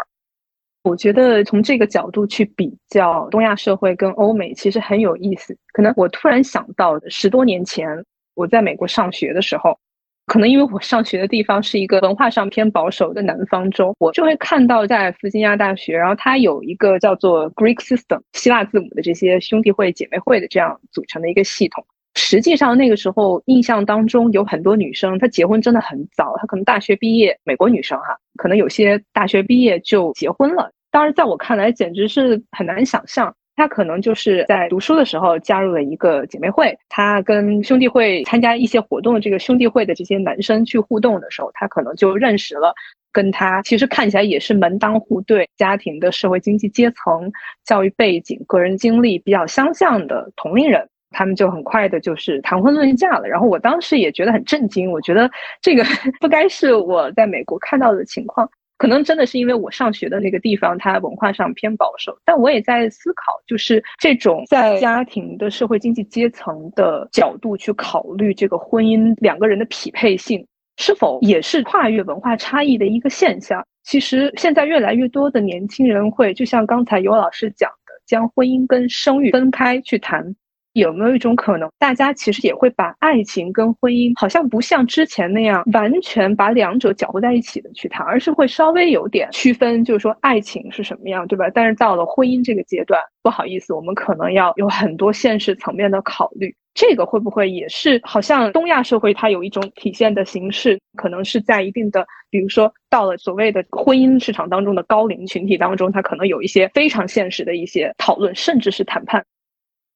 [0.82, 5.56] 我觉得从这个角度去比较东亚社会跟欧美，其实很有意思。
[5.72, 9.78] 可能我突然想到，十多年前我在美国上学的时候，
[10.26, 21.86] 可能因为我上学的地方是一个文化上偏保守的南方州，我就会看到在弗吉尼亚大学，然后它有一个叫做 Greek System 希腊字母的这些兄弟会、姐妹会的这样组成的一个系统。
[22.14, 30.70] 实际上，那个时候印象当中有很多女生，她结婚真的很早，她可能大学毕业，美国女生哈，可能有些大学毕业就结婚了。
[30.90, 42.74] 当然，在我看来，简直是很难想象，她可能就是在读书的时候加入了一个姐妹会，她跟兄弟会参加一些活动的这个兄弟会的这些男生去互动的时候，她可能就认识了
[43.10, 47.32] 跟她其实看起来也是门当户对、家庭的社会经济阶层、
[47.64, 50.86] 教育背景、个人经历比较相像的同龄人。
[51.12, 53.28] 他们就很快的，就是谈婚论嫁了。
[53.28, 55.84] 然后我当时也觉得很震惊，我觉得这个
[56.20, 58.48] 不该是我在美国看到的情况。
[58.78, 62.18] 可能真的是因为我上学的那个地方，它文化上偏保守。
[62.24, 70.44] 但我也在思考，就是这种在家庭的社会经济阶层的角度去考虑这个婚姻两个人的匹配性，
[70.78, 73.64] 是否也是跨越文化差异的一个现象？
[73.84, 80.34] 其实现在越来越多的年轻人会，就像刚才尤老师讲的，将婚姻跟生育分开去谈。
[80.72, 91.50] 有没有一种可能，大家其实也会把爱情跟婚姻，好像不像之前那样完全把两者搅和在一起的去谈，而是会稍微有点区分，就是说爱情是什么样，对吧？
[91.54, 96.54] 但是到了婚姻这个阶段，不好意思，我们可能要有很多现实层面的考虑。
[96.74, 109.22] 这个会不会也是好像东亚社会它有一种体现的形式，可能是在一定的，比如说到了所谓的婚姻市场当中的高龄群体当中，它可能有一些非常现实的一些讨论，甚至是谈判。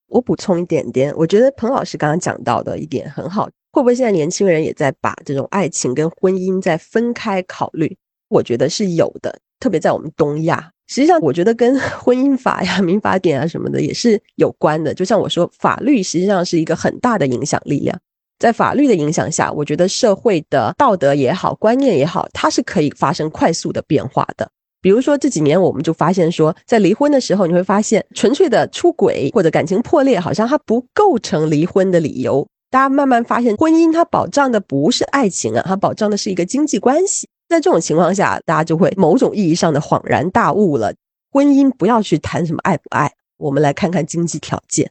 [0.09, 7.97] 我补充一点点，我觉得彭老师刚刚讲到的一点很好，会不会现在年轻人也在把这种爱情跟婚姻在分开考虑？
[8.29, 10.71] 我觉得是有的，特别在我们东亚。
[10.89, 14.95] 实际上，我觉得跟 婚姻法呀、民法典啊什么的也是有关的。
[14.95, 17.99] 就像我说，法律实际上是一个很大的影响力量，
[18.39, 24.49] 在法律的影响下，我觉得社会的道德也好、观念也好，它是可以发生快速的变化的。
[24.87, 32.47] 比如说这几年，我们就发现说，在离婚的时候，你会发现纯粹的出轨或者感情破裂，好像它不构成离婚的理由。
[32.71, 37.29] 大家慢慢发现，婚姻它保障的不是爱情啊，它保障的是一个经济关系。
[37.49, 40.95] 在这种情况下，大家就会某种意义上的恍然大悟了：
[41.33, 44.89] 婚姻不要去谈什么爱不爱，我们来看看经济条件。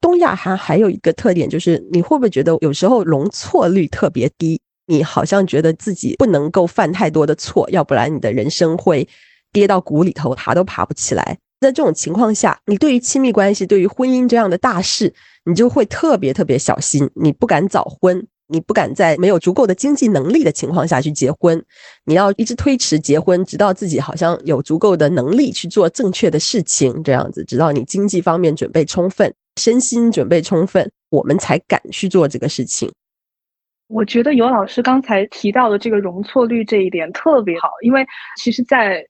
[0.00, 4.60] 东亚还还有一个特点，就是你会不会觉得有时候容错率特别低？
[4.88, 9.08] 你好像觉得自己不能够犯太多的错，要不然你的人生会。
[9.56, 11.38] 跌到谷里头，爬都爬不起来。
[11.62, 15.14] 在这种情况下，你对于亲密关系、对于婚姻这样的大事，
[15.46, 17.08] 你就会特别特别小心。
[17.14, 21.64] 你不敢早婚，你不敢在没有足够的经济能力的情况下去结婚。
[22.04, 32.92] 你要一直推迟结婚，直到自己好像有足够的能力去做正确的事情，这样子，直到你经济方面准备充分、身心准备充分，我们才敢去做这个事情。
[33.88, 39.02] 我觉得尤老师刚才提到的这个容错率这一点特别好，因为其实，在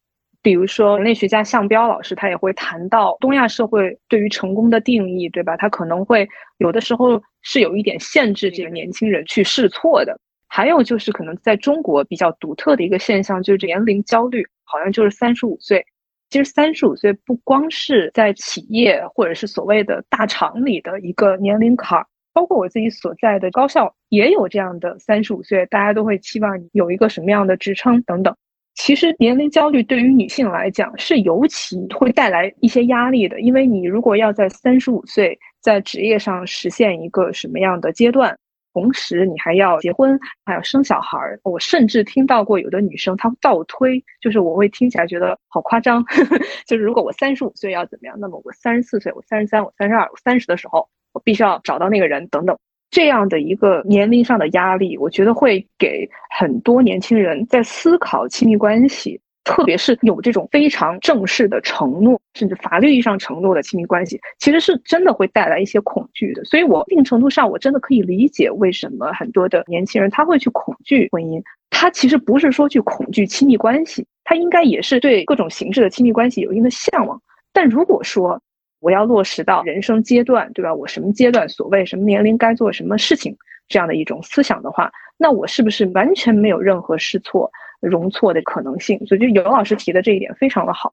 [0.47, 5.57] 比如说，人类学家向彪老师他也会谈到东亚社会对于成功的定义，对吧？
[5.57, 6.29] 他可能会
[6.59, 10.17] 有的时候是有一点限制这个年轻人去试错的。
[10.47, 15.85] 还有就是可能在中国比较独特的一个现象，就是年龄焦虑，好像就是三十五岁。
[16.31, 28.37] 其实三十五岁不光是在企业或者是所谓的大厂里的一个年龄坎儿，包括我自己所在的高校也有这样的三十五岁，大家都会期望有一个什么样的职称等等。
[28.77, 38.39] 其实年龄焦虑对于女性来讲是尤其会带来一些压力的，因为你如果要在三十五岁在职业上实现一个什么样的阶段，
[38.75, 41.41] 同时你还要结婚，还要生小孩儿。
[41.43, 46.05] 我甚至听到过有的女生她倒推，就是我会听起来觉得好夸张，
[46.69, 52.59] 就是如果我三十五岁要怎么样，那么我三十四岁、我三十三、我三十二、我三十的时候，我必须要找到那个人等等。
[52.97, 66.43] 这样的一个年龄上的压力，我觉得会给很多年轻人在思考亲密关系，特别是有这种非常正式的承诺，甚至法律意义上承诺的亲密关系，其实是真的会带来一些恐惧的。
[66.47, 71.39] 所以，我一定程度上，我真的可以理解为什么很多的年轻人他会去恐惧婚姻。
[71.69, 77.21] 他其实不是说去恐惧亲密关系，他应该也是对各种形式的亲密关系有一定的向往。
[77.53, 78.41] 但如果说，
[78.79, 80.75] 我要落实到人生阶段，对吧？
[80.75, 83.37] 我什么阶段，所谓什么年龄该做什么事情，
[83.69, 89.05] 这样的一种思想的话，那我是不是完全没有任何试错、容错的可能性？
[89.07, 90.93] 所以，就尤老师提的这一点非常的好。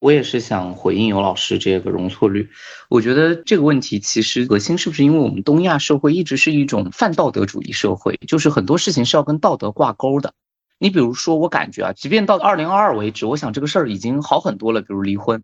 [0.00, 2.50] 我也是想回应尤老师这个容错率。
[2.90, 10.34] 我觉得这个问题其实核心是不是因为我们东亚社会一直是一种泛道德主义社会，就是很多事情是要跟道德挂钩的。
[10.78, 15.42] 你比如说，我感觉啊，即便到二零二二为止，我想这个事儿已经好很多了，比如离婚。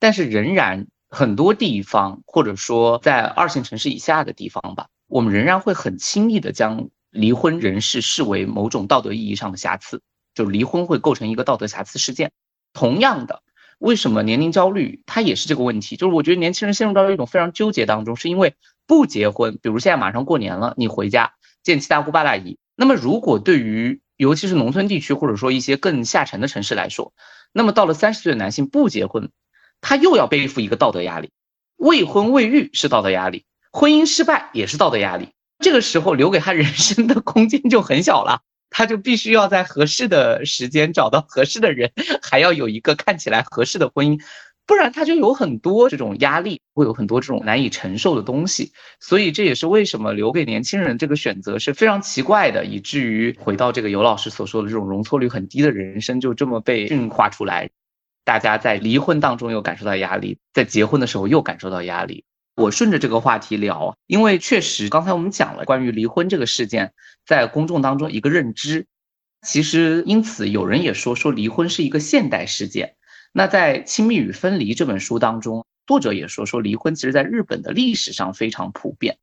[0.00, 10.02] 但是仍然很多地方，或者说在二线城市以下的地方吧，我们仍然会很轻易的将离婚人士视为某种道德意义上的瑕疵，
[10.34, 12.32] 就是离婚会构成一个道德瑕疵事件。
[12.72, 13.42] 同样的，
[13.78, 15.96] 为什么年龄焦虑它也是这个问题？
[15.96, 18.54] 就是我觉得年轻人陷入到一种非常纠结当中，是因为
[18.86, 27.12] 不结婚，比如现在马上过年了，你回家见七大姑八大姨，那么如果对于尤其是农村地区或者说一些更下沉的城市来说，
[27.52, 29.30] 那么到了三十岁的男性不结婚。
[29.80, 31.30] 他又要背负一个道德压力，
[31.76, 35.28] 未婚未育是道德压力，婚姻失败也是道德压力。
[35.58, 44.20] 这个时候留给他人生的空间就很小了，他就必须要在合适的时间找到合适的人，还要有一个看起来合适的婚姻。
[44.66, 48.72] 不然他就有很多这种压力，会有很多这种难以承受的东西。
[49.00, 57.68] 所以这也是为什么留给年轻人这个选择是非常奇怪的，以至于回到这个尤老师所说的这种容错率很低的人生就这么被驯化出来。
[58.24, 62.24] 大家在离婚当中又感受到压力，在结婚的时候又感受到压力。
[62.56, 66.92] 我顺着这个话题聊，因为确实刚才我们讲了关于离婚这个事件
[67.26, 68.86] 在公众当中一个认知，
[69.46, 72.96] 其实因此有人也说说离婚是一个现代事件。
[73.32, 79.16] 那在《亲密与分离》这本书当中，作者也说说离婚其实在日本的历史上非常普遍。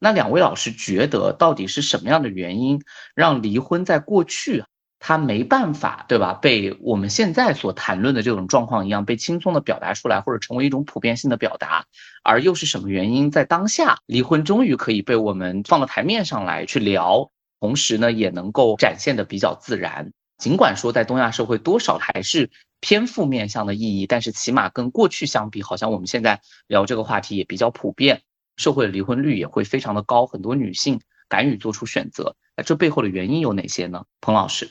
[0.00, 2.80] 那两位老师觉得，到底是什么样的原因
[3.14, 4.64] 让离婚在过去
[5.00, 6.34] 他没办法，对吧？
[6.34, 11.86] 被我们现在所谈论的这种状况一样被轻松的表达出来，或者成为一种普遍性的表达，
[12.22, 20.12] 而又是什么原因在当下离婚终于可以被我们放到台面上来去聊，同时呢也能够展现的比较自然。
[20.38, 22.50] 尽管说在东亚社会多少还是。
[22.82, 28.22] 偏负面向的意义，但是起码跟过去相比，好像我们现在聊这个话题也比较普遍，
[28.56, 30.98] 社会的离婚率也会非常的高，很多女性
[31.28, 32.36] 敢于做出选择。
[32.56, 34.04] 那这背后的原因有哪些呢？
[34.22, 34.70] 彭老师，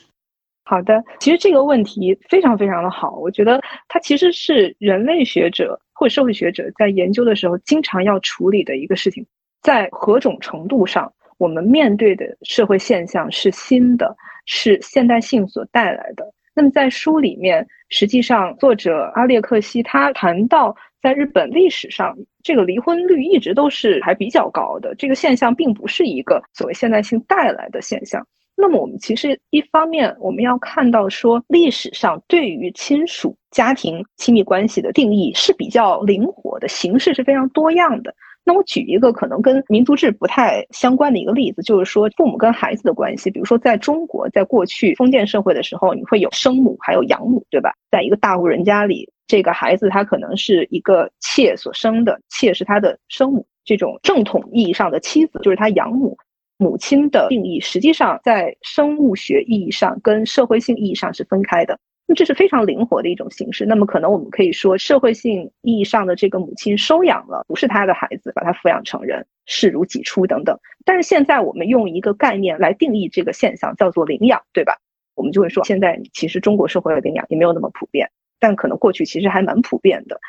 [0.64, 9.26] 好的，其实这个问题非常非常的好，我觉得它其实是人类学者或社会学者在研究的时候经常要处理的一个事情，
[9.62, 16.24] 在何种程度上，我们面对的社会现象是新的，是现代性所带来的。
[16.54, 28.24] 那么在书里面，实际上作者阿列克西他谈到，在日本历史上，这个离婚率一直都是还比较高的，这个现象并不是一个所谓现代性带来的现象。
[28.60, 38.14] 那么我们其实一方面我们要看到说，历史上对于亲属、家庭、亲密关系的定义是比较灵活的，形式是非常多样的。
[38.44, 43.30] 那我举一个可能跟民族志不太相关的一个例子，就是说父母跟孩子的关系。
[43.30, 47.72] 比如说，在中国，在过去封建社会的时候，你会有生母，还有养母，对吧？
[47.90, 53.46] 在一个大户人家里，这个孩子他可能是一个妾所生的，妾是他的生母。
[53.64, 56.16] 这种正统意义上的妻子就是他养母。
[56.60, 61.78] 母亲的定义，实际上在生物学意义上跟社会性意义上是分开的。
[62.06, 63.64] 那这是非常灵活的一种形式。
[63.64, 70.58] 那么，可能我们可以说，社会性意义上的这个母亲收养了不是他的孩子，把他抚养成人，视如己出等等。
[70.84, 74.76] 但是现在我们用一个概念来定义这个现象，叫做领养，对吧？
[75.14, 80.20] 我们就会说，现在其实中国社会的领养也没有那么普遍，但可能过去其实还蛮普遍的。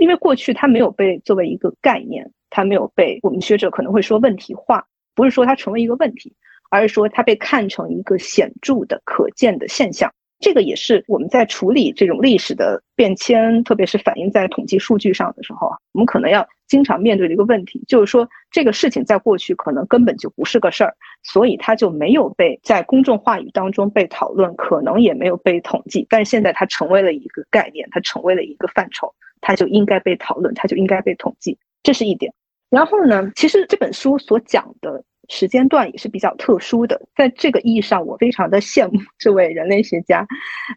[0.00, 6.34] 因为过去它没有被作为一个概念，它没有被我们学者可能会说问题化，不是说它成为一个问题，
[6.70, 10.12] 而是说它被看成一个显著的、可见的现象。
[10.40, 26.06] 这个也是我们在处理这种历史的变迁，特别是反映在统计数据上的时候啊，我们可能要经常面对的一个问题，就是说这个事情在过去可能根本就不是个事儿，所以它就没有被在公众话语当中被讨论，可能也没有被统计。
[26.10, 32.34] 但是现在它成为了一个概念，它成为了一个范畴，它就应该被讨论，它就应该被统计，这是一点。
[32.70, 35.04] 然后呢，其实这本书所讲的。
[35.30, 40.26] 时间段也是比较特殊的，在这个意义上，我非常的羡慕这位人类学家，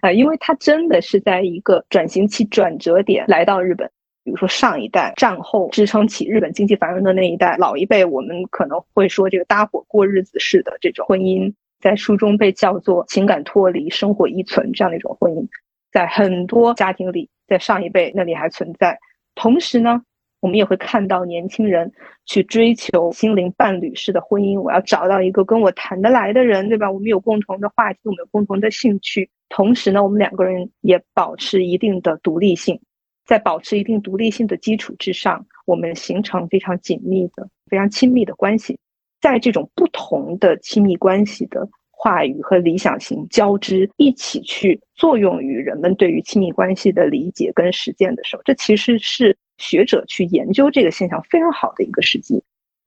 [0.02, 3.92] 呃，因为他真的是在一个转型期转折点来到日本。
[4.24, 15.46] 比如说上一代战后支撑起日本经济繁荣的那一代，老一辈我们可能会说这个搭伙过日子式的这种婚姻，在书中被叫做情感脱离、生活依存这样的一种婚姻，
[15.92, 18.98] 在很多家庭里，在上一辈那里还存在。
[19.36, 20.04] 同时呢。
[20.40, 21.92] 我们也会看到年轻人
[22.26, 24.62] 去追求心灵伴侣式的婚姻。
[24.62, 26.92] 我要找到一个跟我谈得来的人，对吧？
[26.92, 29.30] 我们有共同的话题，我们有共同的兴趣。
[29.50, 32.80] 同时呢，我们两个人也保持一定的独立性，
[33.26, 38.78] 在保持一定独立性的基础之上，我们形成非常紧密的、非常亲密的关系。
[39.20, 49.36] 在这种不同的亲密关系的话语和理想型交织，一起去作用于人们对于亲密关系的理解跟实践的时候，这其实是。
[49.58, 52.44] 学者去研究这个现象非常好的一个时机。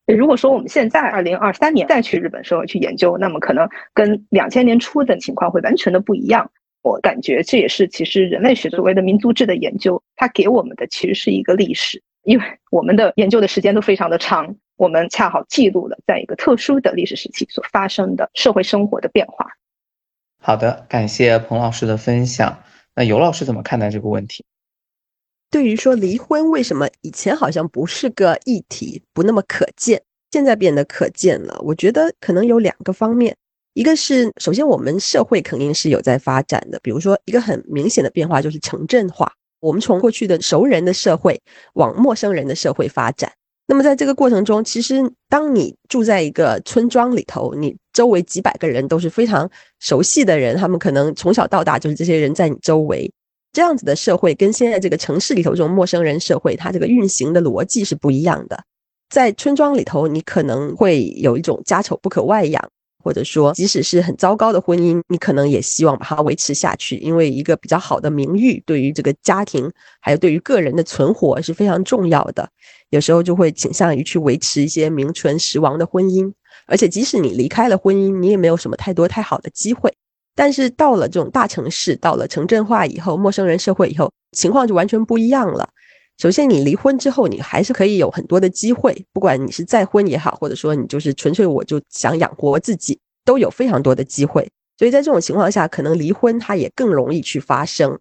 [0.07, 6.51] 如果说我们现在二零二三年再去日本社会去研究，那么可能跟两千年初的情况会完全的不一样。
[6.83, 19.47] 我感觉这也是其实人类学所谓的民族志的研究，它给我们的其实是一个历史，因为我们的研究的时间都非常的长，我们恰好记录了在一个特殊的历史时期所发生的社会生活的变化。
[20.43, 22.63] 好的，感谢彭老师的分享。
[22.97, 24.45] 那尤老师怎么看待这个问题？
[25.51, 31.61] 对于说离婚为什么以前好像不是个议题，不那么可见，现在变得可见了？
[31.65, 33.37] 我觉得可能有两个方面，
[33.75, 41.41] 一个是首先我们社会肯定是有在发展的，比如说一个很明显的变化就是城镇化，我们从过去的熟人的社会
[41.75, 43.33] 往陌生人的社会发展。
[43.67, 53.11] 那么在这个过程中，其实当你住在一个村庄里头，你周围几百个人都是非常熟悉的人，他们可能从小到大就是这些人在你周围。
[53.53, 58.65] 这样子的社会跟现在这个城市里头这种陌生人社会，它这个运行的逻辑是不一样的。
[59.09, 62.71] 在村庄里头，你可能会有一种家丑不可外扬。
[63.03, 69.73] 或者说，即使是很糟糕的婚姻，你可能也希望把它维持下去，因为一个比较好的名誉对于这个家庭，
[70.03, 72.47] 还有对于个人的存活是非常重要的。
[72.91, 76.31] 有时候就会倾向于去维持一些名存实亡的婚姻，
[76.67, 79.91] 而且即使你离开了婚姻，你也没有什么太多太好的机会。
[80.41, 85.69] 但是到了这种大城市，到了城镇化以后，陌生人社会以后，情况就完全不一样了。
[86.17, 94.49] 首先，你离婚之后，你还是可以有很多的机会，不管你是再婚也好，或者说你就是纯粹我就想养活自己，都有非常多的机会。
[94.79, 97.99] 所以在这种情况下，可能离婚它也更容易去发生。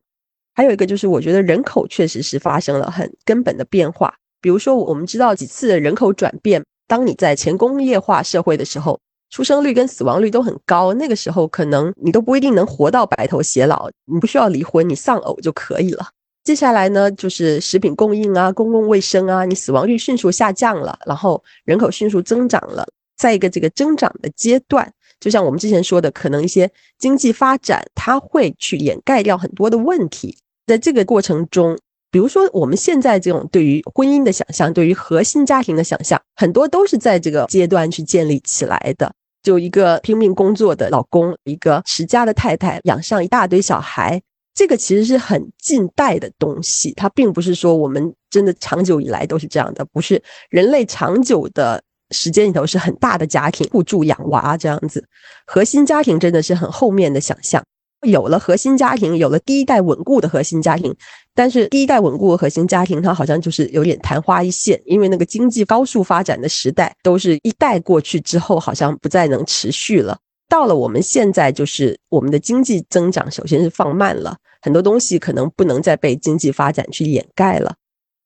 [0.56, 4.14] 还有一个就是，我觉得人口确实是发生了很根本的变化。
[4.40, 8.98] 比如说，我们知道几次人口转变，当你在前工业化社会的时候，
[9.30, 16.08] 出生率跟死亡率都很高，那个时候可能你都不一定能活到白头偕老，你不需要离婚，你丧偶就可以了。
[16.44, 22.88] 接下来呢，就是食品供应啊，公共卫生啊，你死亡率迅速下降了，然后人口迅速增长了。
[23.18, 30.38] 在一个这个增长的阶段，就像我们之前说的，可能一些经济发展它会去掩盖掉很多的问题。
[30.66, 31.78] 在这个过程中，
[32.10, 39.12] 比如说我们现在这种对于婚姻的想象，对于核心家庭的想象，很多都是在这个阶段去建立起来的。
[39.42, 44.22] 就一个拼命工作的老公，一个持家的太太，养上一大堆小孩。
[44.54, 51.82] 这个其实是很近代的东西，它并不是说我们真的长久以来都是这样的，不是人类长久的
[52.12, 55.08] 时间里头是很大的家庭互助养娃这样子，
[55.46, 57.64] 核心家庭真的是很后面的想象。
[58.06, 60.94] 有了核心家庭，有了第一代稳固的核心家庭，
[61.40, 70.18] 但是第一代稳固的核心家庭它好像就是有点昙花一现，因为那个经济高速发展的时代都是一代过去之后，好像不再能持续了。
[70.50, 74.36] 到了我们现在，就是我们的经济增长首先是放慢了。
[74.62, 77.74] 很多东西可能不能再被经济发展去掩盖了，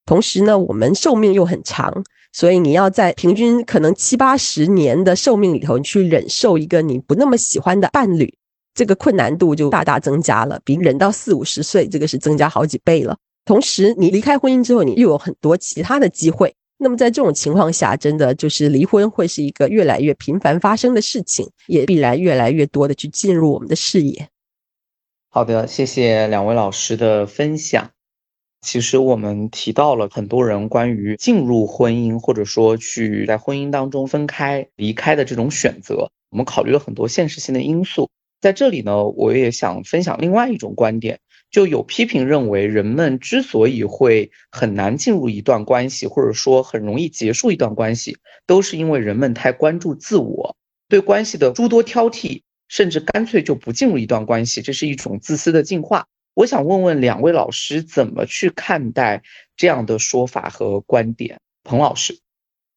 [0.08, 8.34] 同时呢，我们寿命又很长，所以你要在平均可能七八十年的寿命里头你去忍受一个你不那么喜欢的伴侣，
[8.74, 13.18] 这个困难度就大大增加了，比人到四五十岁这个是增加好几倍了。
[13.46, 16.56] 同时，你离开婚姻之后，你又有很多其他的机会。
[16.78, 24.28] 那么在这种情况下，真的就是离婚会是一个越来越频繁发生的事情，也必然越来越多的去进入我们的视野。
[25.30, 27.92] 好的，谢谢两位老师的分享。
[28.62, 38.10] 其实我们提到了很多人关于进入婚姻，或者说去在婚姻当中分开、离开的这种选择，我们考虑了很多现实性的因素。
[38.44, 41.18] 在这里呢，我也想分享另外一种观点，
[41.50, 50.58] 就有批评认为，人们之所以会很难进入一段关系，或者说很容易结束一段关系，都是因为人们太关注自我，
[50.90, 52.42] 对关系的诸多挑剔。
[52.70, 56.08] 甚至干脆就不进入一段关系，这是一种自私的进化。
[56.34, 59.22] 我想问问两位老师，怎么去看待
[59.56, 61.40] 这样的说法和观点？
[61.64, 62.18] 彭老师，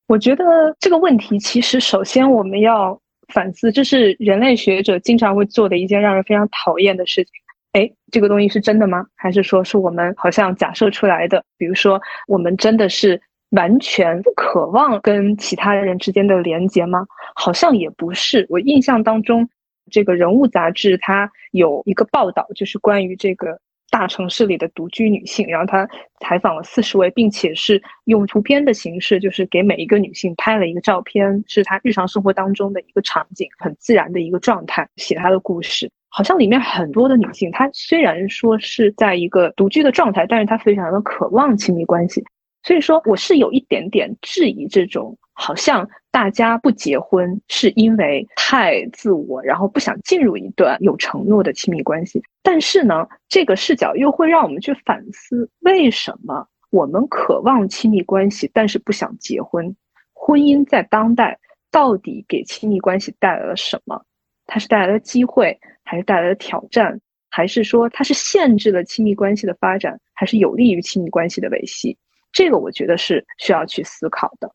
[0.06, 0.44] 我觉得
[0.78, 7.32] 这个问题其实首先我们要反思，这是人类学者经常会做的一件让人非常讨厌的事情。
[7.72, 9.06] 哎，这个东西是真的吗？
[9.14, 11.44] 还是说是我们好像假设出来的？
[11.58, 13.20] 比如说，我们真的是
[13.50, 17.06] 完全不渴望跟其他人之间的连接吗？
[17.34, 18.46] 好像也不是。
[18.48, 19.48] 我印象当中。
[19.88, 23.60] 这个人物杂志它有一个报道，就是关于这个
[23.98, 25.88] 大城市里的独居女性，然后她
[26.20, 35.90] 采访了四十位，并且是用图片的形式，就是给每一个女性拍了一个照片，是她日常生活当中的一个场景，很自然的一个状态，写她的故事。
[36.10, 42.22] 好像里面很多的女性，她虽然说是在一个独居的状态，但是她非常的渴望亲密关系。
[42.66, 45.16] 所以说，我是有一点点质疑这种。
[45.38, 52.20] 好像大家不结婚是因为太自我，然后不想进入一段有承诺的亲密关系。
[52.42, 59.76] 但是呢，这个视角又会让我们去反思：为什么我们渴望亲密关系，但是不想结婚？
[60.12, 61.38] 婚姻在当代
[61.70, 64.02] 到底给亲密关系带来了什么？
[64.46, 66.98] 它是带来了机会，还是带来了挑战？
[67.30, 71.96] 还是说它是限制了亲密关系的发展，还是有利于亲密关系的维系？
[72.36, 74.52] 这个我觉得是需要去思考的。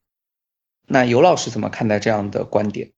[0.88, 2.92] 那尤老师怎么看待这样的观点？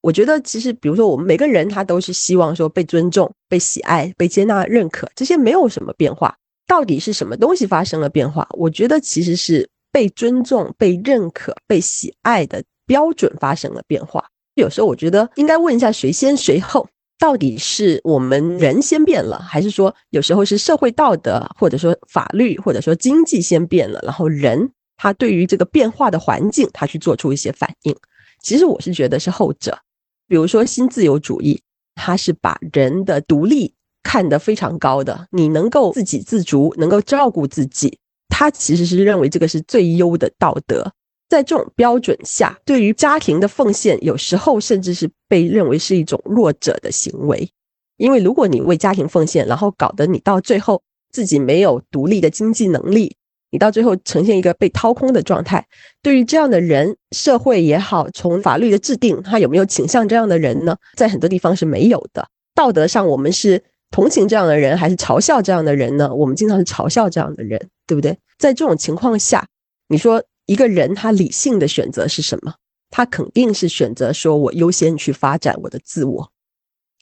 [0.00, 6.36] 我觉得其实，比如说我们每个人，他都是希望说被尊重、被喜爱、被接纳、认可，这些没有什么变化。
[6.68, 8.46] 到底是什么东西发生了变化？
[8.52, 14.24] 我觉得其实是被尊重、被认可、被喜爱的标准发生了变化。
[14.54, 16.86] 有时候我觉得应该问一下谁先谁后，
[17.22, 24.72] 到底是我们人先变了，还是说有时候是社会道德，或者说法律，或者说经济先变了，然后人？
[24.96, 27.94] 他对于这个变化的环境，他去做出一些反应。
[28.42, 29.78] 其实我是觉得是后者。
[30.26, 31.60] 比如说新自由主义，
[31.94, 37.98] 它是把人的独立看得非常高的，你能够自给自足，能够照顾自己，
[38.30, 40.92] 他其实是认为这个是最优的道德。
[41.32, 47.48] 在这种标准下，对于家庭的奉献，有时候甚至是被认为是一种弱者的行为。
[47.96, 53.16] 因为如果你为家庭奉献，然后搞得你到最后自己没有独立的经济能力，
[53.50, 55.66] 你到最后呈现一个被掏空的状态，
[56.02, 60.76] 对于这样的人，社会也好，从法律的制定，他有没有倾向这样的人呢？
[60.98, 62.28] 在很多地方是没有的。
[62.54, 66.14] 道德上，我们是同情这样的人，还是嘲笑这样的人呢？
[66.14, 68.18] 我们经常是嘲笑这样的人，对不对？
[68.38, 69.46] 在这种情况下，
[69.88, 70.22] 你说。
[70.52, 72.52] 一个人他理性的选择是什么？
[72.90, 76.30] 他肯定是选择说，我优先去发展我的自我。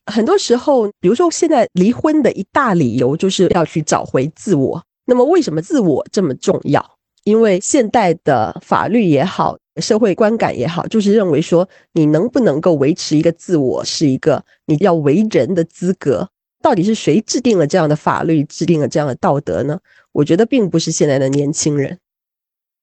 [0.06, 4.80] 很多时候，比如说现在离婚的一大理由就是要去找回自我。
[5.04, 6.80] 那么，为什么自我这么重要？
[7.24, 16.28] 因为现代的法律也好，社会观感也好，就是认为说，你能不能够维持一个自我，是一个你要为人的资格。
[16.62, 19.80] 到底是谁制定了这样的法律，制定了这样的道德呢？
[20.12, 21.98] 我觉得并不是现在的年轻人。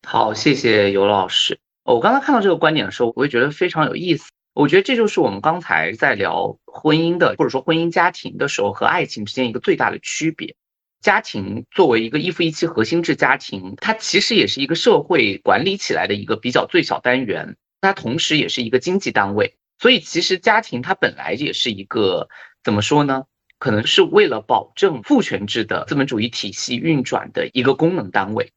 [0.04, 1.60] 好，谢谢尤老师。
[1.84, 4.32] 我刚刚看到这个观点的时候，我会觉得非常有意思。
[4.54, 10.56] 我觉得这就是我们刚才在聊婚姻的，或者说婚姻家庭的时候，和爱情之间一个最大的区别。
[11.02, 19.56] 家庭作为一个一夫一妻核心制家庭，它其实也是一个社会管理起来的一个比较最小单元，它同时也是一个经济单位。
[19.80, 22.28] 所以，其实家庭它本来也是一个
[22.64, 23.26] 怎么说呢？
[23.60, 28.52] 可能是为了保证父权制的资本主义体系运转的一个功能单位。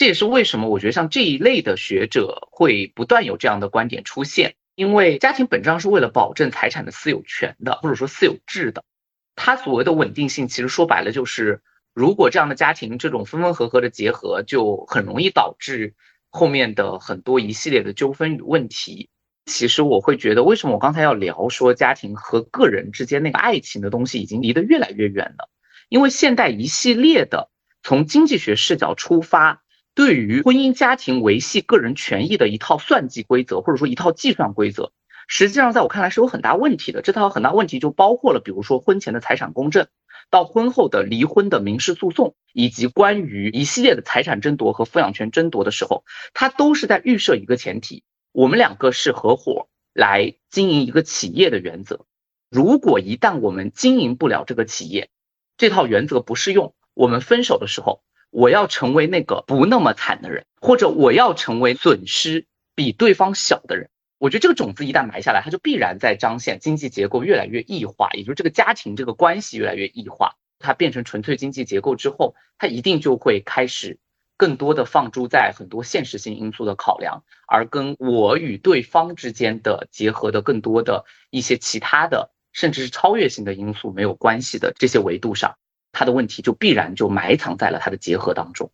[0.00, 8.82] 这也是为什么我觉得像这一类的学者会不断有这样的观点出现，因为家庭本质上是为了保证财产的私有权的，或者说私有制的。
[9.36, 11.60] 它所谓的稳定性，其实说白了就是，
[11.92, 15.92] 如果这样的家庭这种分分合合的结合，就很容易导致
[16.30, 19.10] 后面的很多一系列的纠纷与问题。
[19.44, 25.50] 其实我会觉得，为什么我刚才要聊说家庭和个人之间那个爱情的东西已经离得越来越远了？
[25.90, 27.50] 因为现代一系列的
[27.82, 29.62] 从经济学视角出发。
[29.94, 34.92] 对于婚姻家庭维系个人权益的一套算计规则，或者说一套计算规则，
[35.26, 37.02] 实际上在我看来是有很大问题的。
[37.02, 39.88] 这套很大问题就包括了，比如说婚前的财产公证，
[40.30, 52.06] 到婚后的离婚的民事诉讼，以及关于一系列的财产争夺和抚养权争夺的时候，它都是在预设一个前提：我们两个是合伙来经营一个企业的原则。
[52.48, 55.10] 如果一旦我们经营不了这个企业，
[55.56, 58.02] 这套原则不适用，我们分手的时候。
[58.30, 63.90] 我要成为那个不那么惨的人，或者我要成为损失比对方小的人。
[64.18, 70.36] 我觉得这个种子一旦埋下来，它就必然在彰显经济结构越来越异化，也就是这个家庭这个关系越来越异化。
[70.58, 73.98] 它变成纯粹经济结构之后，它一定就会开始
[74.36, 85.56] 更多的放诸在很多现实性因素的考量，而跟我与对方之间的结合的更多的一些其他的，甚至是超越性的因素没有关系的这些维度上。
[85.92, 88.70] 他的问题就必然就埋藏在了他的结合当中。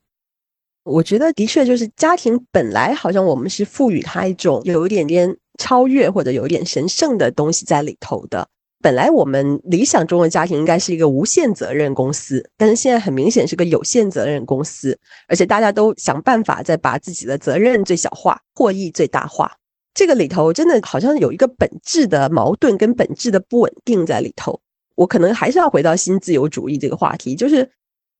[0.85, 8.49] 我觉得的确就是家庭本来好像我们是赋予它一种有一点点超越或者有一点神圣的东西在里头的。
[8.81, 14.97] 本来我们理想中的家庭应该是一个无限责任公司，但是现在很明显是个有限责任公司，
[15.27, 19.51] 而且大家都想办法在把自己的责任最小化，获益最大化。
[19.93, 24.61] 这个里头真的好像有一个本质的矛盾跟本质的不稳定在里头。
[24.97, 27.71] 我可能还是要回到新自由主义这个话题，就是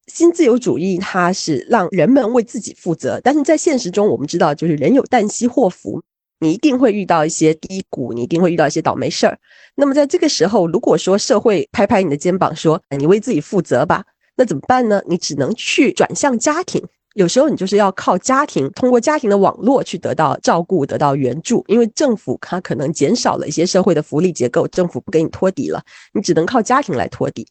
[0.07, 6.01] 新自由主义它是让人们为自己负责，但是在现实中我们知道，就是人有旦夕祸福，
[6.39, 9.37] 你一定会遇到一些低谷，你一定会遇到一些倒霉事儿。
[9.75, 14.05] 那么在这个时候，如果说社会拍拍你的肩膀说你为自己负责吧，
[14.37, 15.03] 那怎么办呢？
[15.09, 16.87] 你只能去转向家庭。
[17.17, 27.47] 有时候你就是要靠家庭，通过家庭的网络去得到照顾、得到援助，因为政府它可能减少了一些社会的福利结构，政府不给你托底了，你只能靠家庭来托底。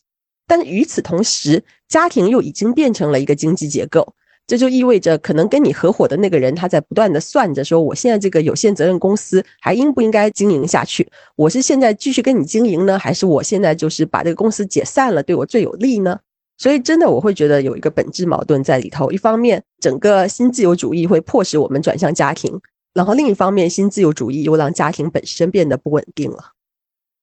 [0.45, 4.13] 但与此同时，家庭又已经变成了一个经济结构，
[4.45, 11.09] 这就意味着可能跟你合伙的那个人他在不断的算着说，我现在这个有限责任公司还应不应该经营下去？
[11.35, 16.19] 我是现在继续跟你经营呢，还是我现在就是把这个公司解散了，对我最有利呢？
[16.57, 19.11] 所以，真的，我会觉得有一个本质矛盾在里头。
[19.11, 22.57] 一方面，整个新自由主义会迫使我们转向家庭；
[22.93, 26.51] 然后另一方面，新自由主义又让家庭本身变得不稳定了。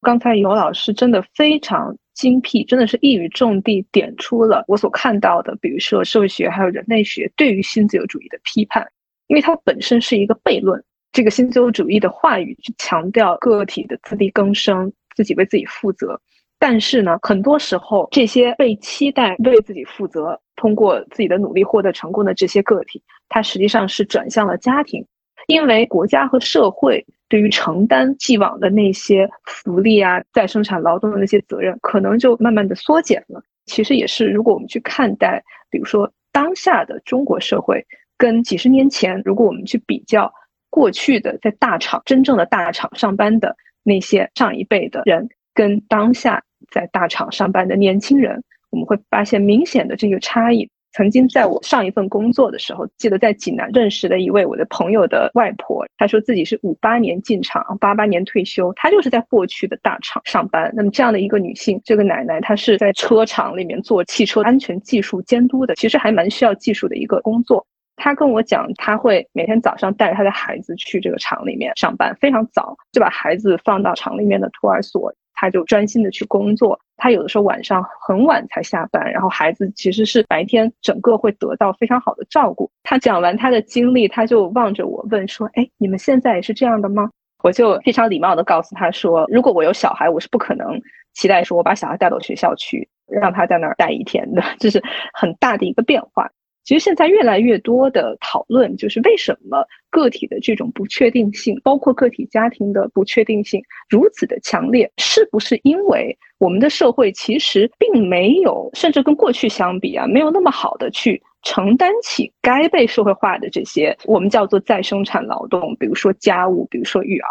[0.03, 8.87] 刚才尤老师真的非常精辟，真的是一语中的点出了我所看到的，比如说社会学还有人类学对于新自由主义的批判，
[9.29, 10.83] 因为它本身是一个悖论。
[11.13, 16.21] 这个新自由主义的话语去强调个体的自力更生，自己为自己负责。
[16.65, 25.05] 但是呢，很多时候这些被期待为自己负责、通过自己的努力获得成功的这些个体，他实际上是转向了家庭，
[25.49, 33.43] 因为国家和社会对于承担既往的那些福利啊、再生产劳动的那些责任，可能就慢慢的缩减了。
[33.67, 37.85] 其实也是，如果我们去看待，比如说当下的中国社会，
[38.17, 40.33] 跟几十年前，如果我们去比较
[40.71, 46.41] 过去的在大厂真正的大厂上班的那些上一辈的人，跟当下
[46.71, 50.69] 在大厂上班的年轻人，我们会发现明显的这个差异。
[50.95, 60.71] 曾经在我上一份工作的时候，记得在济南认识的一位我的朋友的外婆，她说自己是五八年进厂，八八年退休，她就是在过去的大厂上班。
[60.77, 67.67] 那么这样的一个女性，这个奶奶她是在车厂里面做汽车安全技术监督的，其实还蛮需要技术的一个工作。
[67.97, 75.15] 她跟我讲，她会每天早上带着她的孩子去这个厂里面上班，非常早就把孩子放到厂里面的托儿所。
[75.43, 82.71] 他就专心的去工作，他有的时候晚上很晚才下班，然后孩子其实是白天整个会得到非常好的照顾。
[82.85, 87.11] 他讲完他的经历，他就望着我问说：“哎，你们现在也是这样的吗？”
[87.43, 90.81] 我就非常礼貌的告诉他说：“如果我有小孩，我是不可能
[91.13, 94.81] 期待说我把小孩带到学校去，让他在那儿待一天的，这是
[95.13, 96.31] 很大的一个变化。”
[96.65, 117.29] 其实现在越来越多的讨论，就是为什么个体的这种不确定性，包括个体家庭的不确定性如此的强烈，是不是因为我们的社会其实并没有，甚至跟过去相比啊，没有那么好的去承担起该被社会化的这些我们叫做再生产劳动，比如说家务，比如说育儿。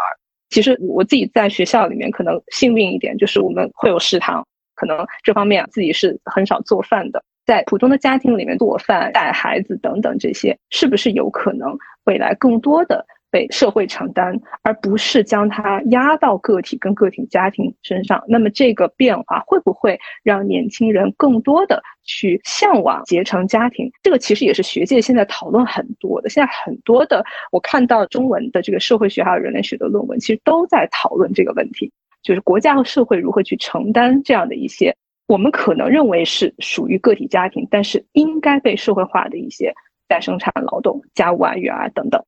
[0.50, 7.24] 其实我自己在学校里面可能幸运一点，就是我们会有食堂，可能这方面自己是很少做饭的。
[7.44, 18.22] 在普通的家庭里面做饭、带孩子等等这些，是不是有可能未来更多的被社会承担，而不是将它压到个体跟个体家庭身上？
[18.28, 23.90] 那么这个变化会不会让年轻人更多的去向往结成家庭？
[24.02, 26.28] 这个其实也是学界现在讨论很多的。
[26.28, 31.90] 现在很多的我看到中文的这个社会学还有人类学的论文，其实都在讨论这个问题，
[32.22, 34.94] 就是国家和社会如何去承担这样的一些。
[35.26, 39.72] 我们可能认为是属于个体家庭，但是应该被社会化的一些
[40.08, 42.22] 再生产劳动、家务啊、育儿等等。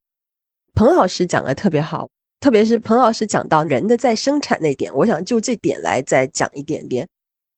[0.75, 2.09] 彭老师讲的特别好，
[2.41, 7.07] 特别是彭老师讲到人的再生产那点，我想就这点来再讲一点点。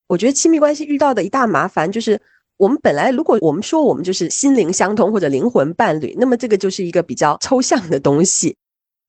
[0.07, 2.19] 我觉得亲密关系遇到的一大麻烦就是，
[2.57, 8.57] 我们本来如果我们说我们就是心灵相通或者灵魂伴侣，那么这个就是一个比较抽象的东西。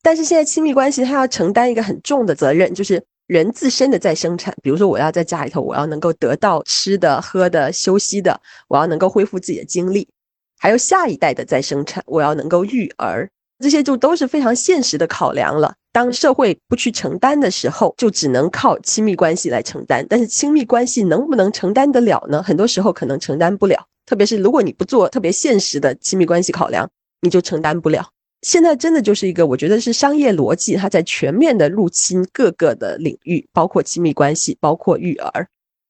[0.03, 3.03] 但是现在亲密关系它要承担一个很重的责任，就是。
[3.29, 10.09] 人自身的再生产，比如说我要在家里头，我要能够得到吃的、喝的、休息的，我要能够恢复自己的精力，
[10.59, 13.29] 还有下一代的再生产，我要能够育儿，
[13.61, 15.75] 这些就都是非常现实的考量了。
[15.93, 20.07] 当社会不去承担的时候，就只能靠亲密关系来承担。
[20.09, 22.43] 但是亲密关系能不能承担得了呢？
[22.43, 26.89] 很多时候可能承担不了，特别是如果你不做特别现实的亲密关系考量，
[27.21, 28.09] 你就承担不了。
[28.43, 35.49] 现在真的就是一个，我觉得是商业逻辑，它在全面的入侵各个的领域，包括亲密关系，包括育儿。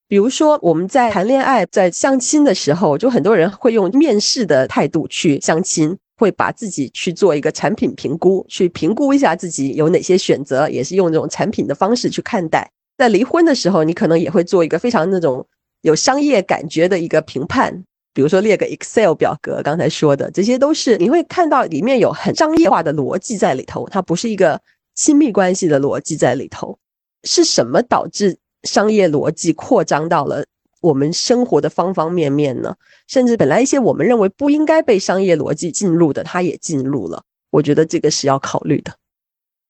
[0.09, 12.70] 比如说我们在谈恋爱、在相亲的时候，就很多人会用面试的态度去相亲，会把自己去做一个产品评估，去评估一下自己有哪些选择，也是用这种产品的方式去看待。
[12.96, 15.46] 在离婚的时候，你可能也会做一个非常那种
[15.82, 17.84] 有商业感觉的一个评判。
[18.18, 24.60] 比如说列个 Excel 表格，刚才说的这些都是你会看到里面有很商业化的逻辑在里头，它不是一个
[24.96, 26.76] 亲密关系的逻辑在里头。
[27.22, 30.44] 是什么导致商业逻辑扩张到了
[30.80, 32.74] 我们生活的方方面面呢？
[33.06, 37.22] 甚至本来一些我们认为不应该被商业逻辑进入的，它也进入了。
[37.50, 38.92] 我觉得这个是要考虑的。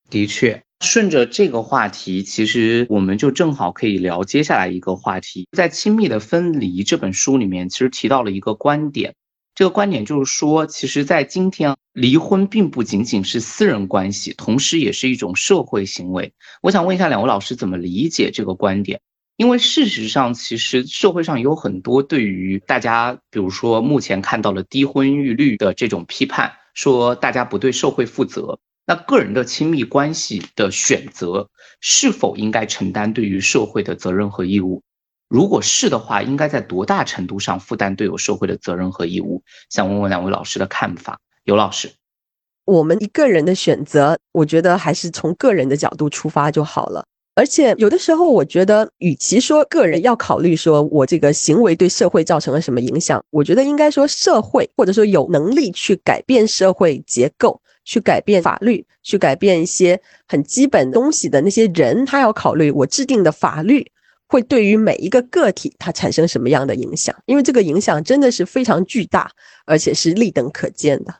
[0.08, 0.64] 的确。
[0.80, 5.48] 顺着这个话题，其实我们就正好可以聊接下来一个话题。
[5.52, 9.14] 在《亲密的分离》这本书里面，其实提到了一个观点，
[9.56, 16.32] 这个观点就是说，其实，在今天，离婚并不仅仅是私人关系，同时也是一种社会行为。
[16.62, 19.00] 我想问一下两位老师，怎么理解这个观点？
[19.36, 28.60] 因为事实上，其实社会上有很多对于大家，比如说目前看到了低婚育率的这种批判，说大家不对社会负责。
[28.88, 34.82] 那个人的亲密关系的选择是否应该承担对于社会的责任和义务？
[35.28, 39.42] 如果是的话，应该在多大程度上负担对有社会的责任和义务？
[39.68, 41.20] 想问问两位老师的看法。
[41.44, 41.92] 尤老师，
[42.64, 47.04] 我们一个人的选择，我觉得还是从个人的角度出发就好了。
[47.38, 57.60] 而且有的时候，我觉得与其说个人要考虑说我这个行为对社会造成了什么影响，我觉得应该说社会或者说有能力去改变社会结构。
[57.84, 63.90] 去改变法律，去改变一些很基本东西的那些人，他要考虑我制定的法律
[64.26, 69.30] 会对于每一个个体它产生什么样的影响，因为这个影响真的是非常巨大，
[69.64, 71.14] 而且是立等可见的。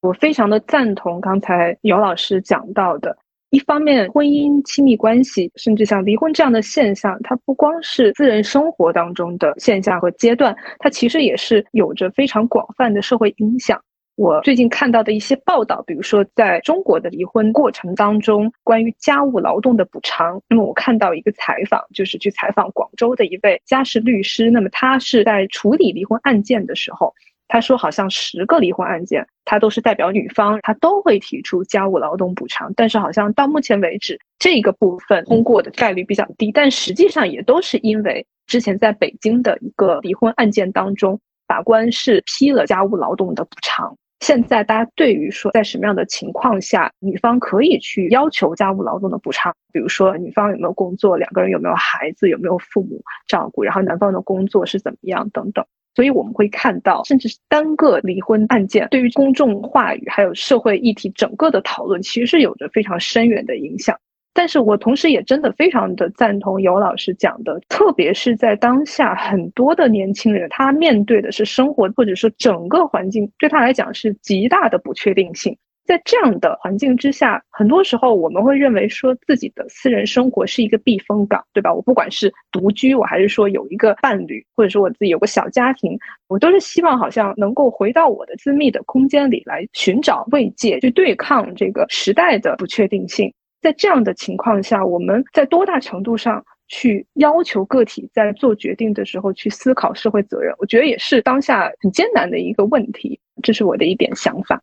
[0.00, 3.18] 我非常的赞同刚才尤老师讲到的，
[3.50, 13.80] 一方面，婚姻、亲密关系，甚至像离婚这样的现象，它不光是私人生活当中的现象和阶段，它其实也是有着非常广泛的社会影响。
[14.16, 20.42] 我最近看到的一些报道，比如说在中国的离婚过程当中，关于家务劳动的补偿。
[20.48, 24.50] 那么我看到一个采访，就是去采访广州的一位家事律师。
[24.50, 27.14] 那么他是在处理离婚案件的时候，
[27.48, 32.72] 他说好像十个离婚案件，他都是代表女方，他都会提出家务劳动补偿。
[32.76, 36.52] 但是好像到目前为止，这个部分通过的概率比较低。
[36.52, 43.96] 但实际上也都是因为之前在北京的一个离婚案件当中，法官是批了家务劳动的补偿。
[44.20, 55.64] 现在大家对于说在什么样的情况下，女方可以去要求家务劳动的补偿，比如说女方有没有工作，两个人有没有孩子，有没有父母照顾，然后男方的工作是怎么样等等。
[55.94, 63.98] 所以我们会看到，甚至是单个离婚案件对于公众话语还有社会议题整个的讨论，其实是有着非常深远的影响。
[64.34, 75.58] 但是我同时也真的非常的赞同尤老师讲的，特别是在当下，很多的年轻人他面对的是生活或者说整个环境对他来讲是极大的不确定性。
[75.88, 81.72] 在这样的环境之下，很多时候我们会认为说自己的私人生活是一个避风港，对吧？
[81.72, 93.32] 我不管是独居，我还是说有一个伴侣，或者说我自己有个小家庭，我都是希望好像能够回到我的私密的空间里来寻找慰藉，去对抗这个时代的不确定性。
[93.62, 100.54] 在这样的情况下，我们在多大程度上去要求个体在做决定的时候去思考社会责任？
[100.58, 103.18] 我觉得也是当下很艰难的一个问题。
[103.42, 104.60] 这是我的一点想法。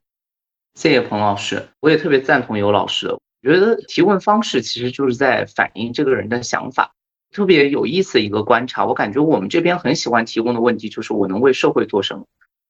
[0.75, 3.07] 谢谢彭老师，我也特别赞同尤老师。
[3.07, 6.93] 我觉得提问方式其实就是在反映这个人的想法。
[7.31, 12.25] 特别有意思的一个观察，我感觉我们这边很喜欢提供的问题就是我能为社会做什么？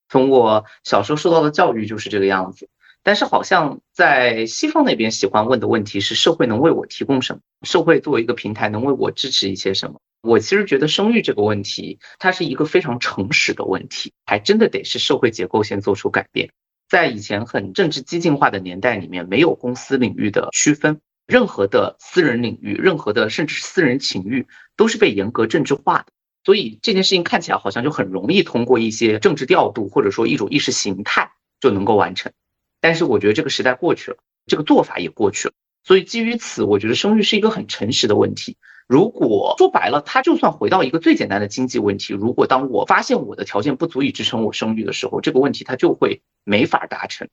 [0.07, 2.69] 从我小时候受到的教育就是这个样子。
[3.01, 7.39] 但是好像在西方那边喜欢问的问题是社会能为我提供什么？
[7.63, 9.99] 社会作为一个平台能为我支持一些什么？
[10.21, 16.51] 我其实觉得生育这个问题，它是一个非常诚实的问题，还真的得是社会结构先做出改变。
[16.87, 26.05] 在以前很政治激进化的年代里面，没有公司领域的区分，任何的私人领域，任何的甚至是私人情欲，都是被严格政治化的。
[26.43, 32.31] 所以这件事情看起来好像就很容易通过一些政治调度，或者说一种意识形态就能够完成。
[32.79, 38.57] 但是我觉得这个时代过去了，这个做法也过去了，所以基于此，我觉得生育是一个很诚实的问题。
[38.87, 47.27] 如果说白了，它就算回到一个最简单的经济问题，如果当我发现我的条件不足以支撑我生育的时候，这个问题它就会没法达成。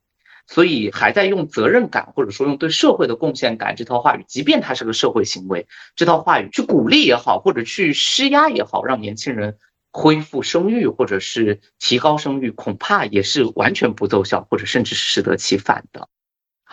[0.46, 9.58] 所以还在用责任感或者说用对社会的贡献感这套话语，即便它是个社会行为，这套话语去鼓励也好，或者去施压也好，让年轻人。
[9.94, 16.08] 恢复生育或者是提高生育，恐怕也是完全不奏效，或者甚至是适得其反的。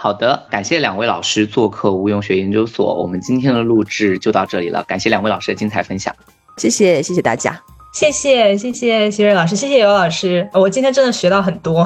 [0.02, 4.82] 好的，感谢两位老师做客无用学研究所，我们今天的录制就到这里了。
[4.86, 6.16] 感谢两位老师的精彩分享，
[6.56, 7.62] 谢谢谢谢大家，
[7.94, 11.86] 谢谢谢谢徐瑞老师，谢谢尤老师，我今天真的学到很多。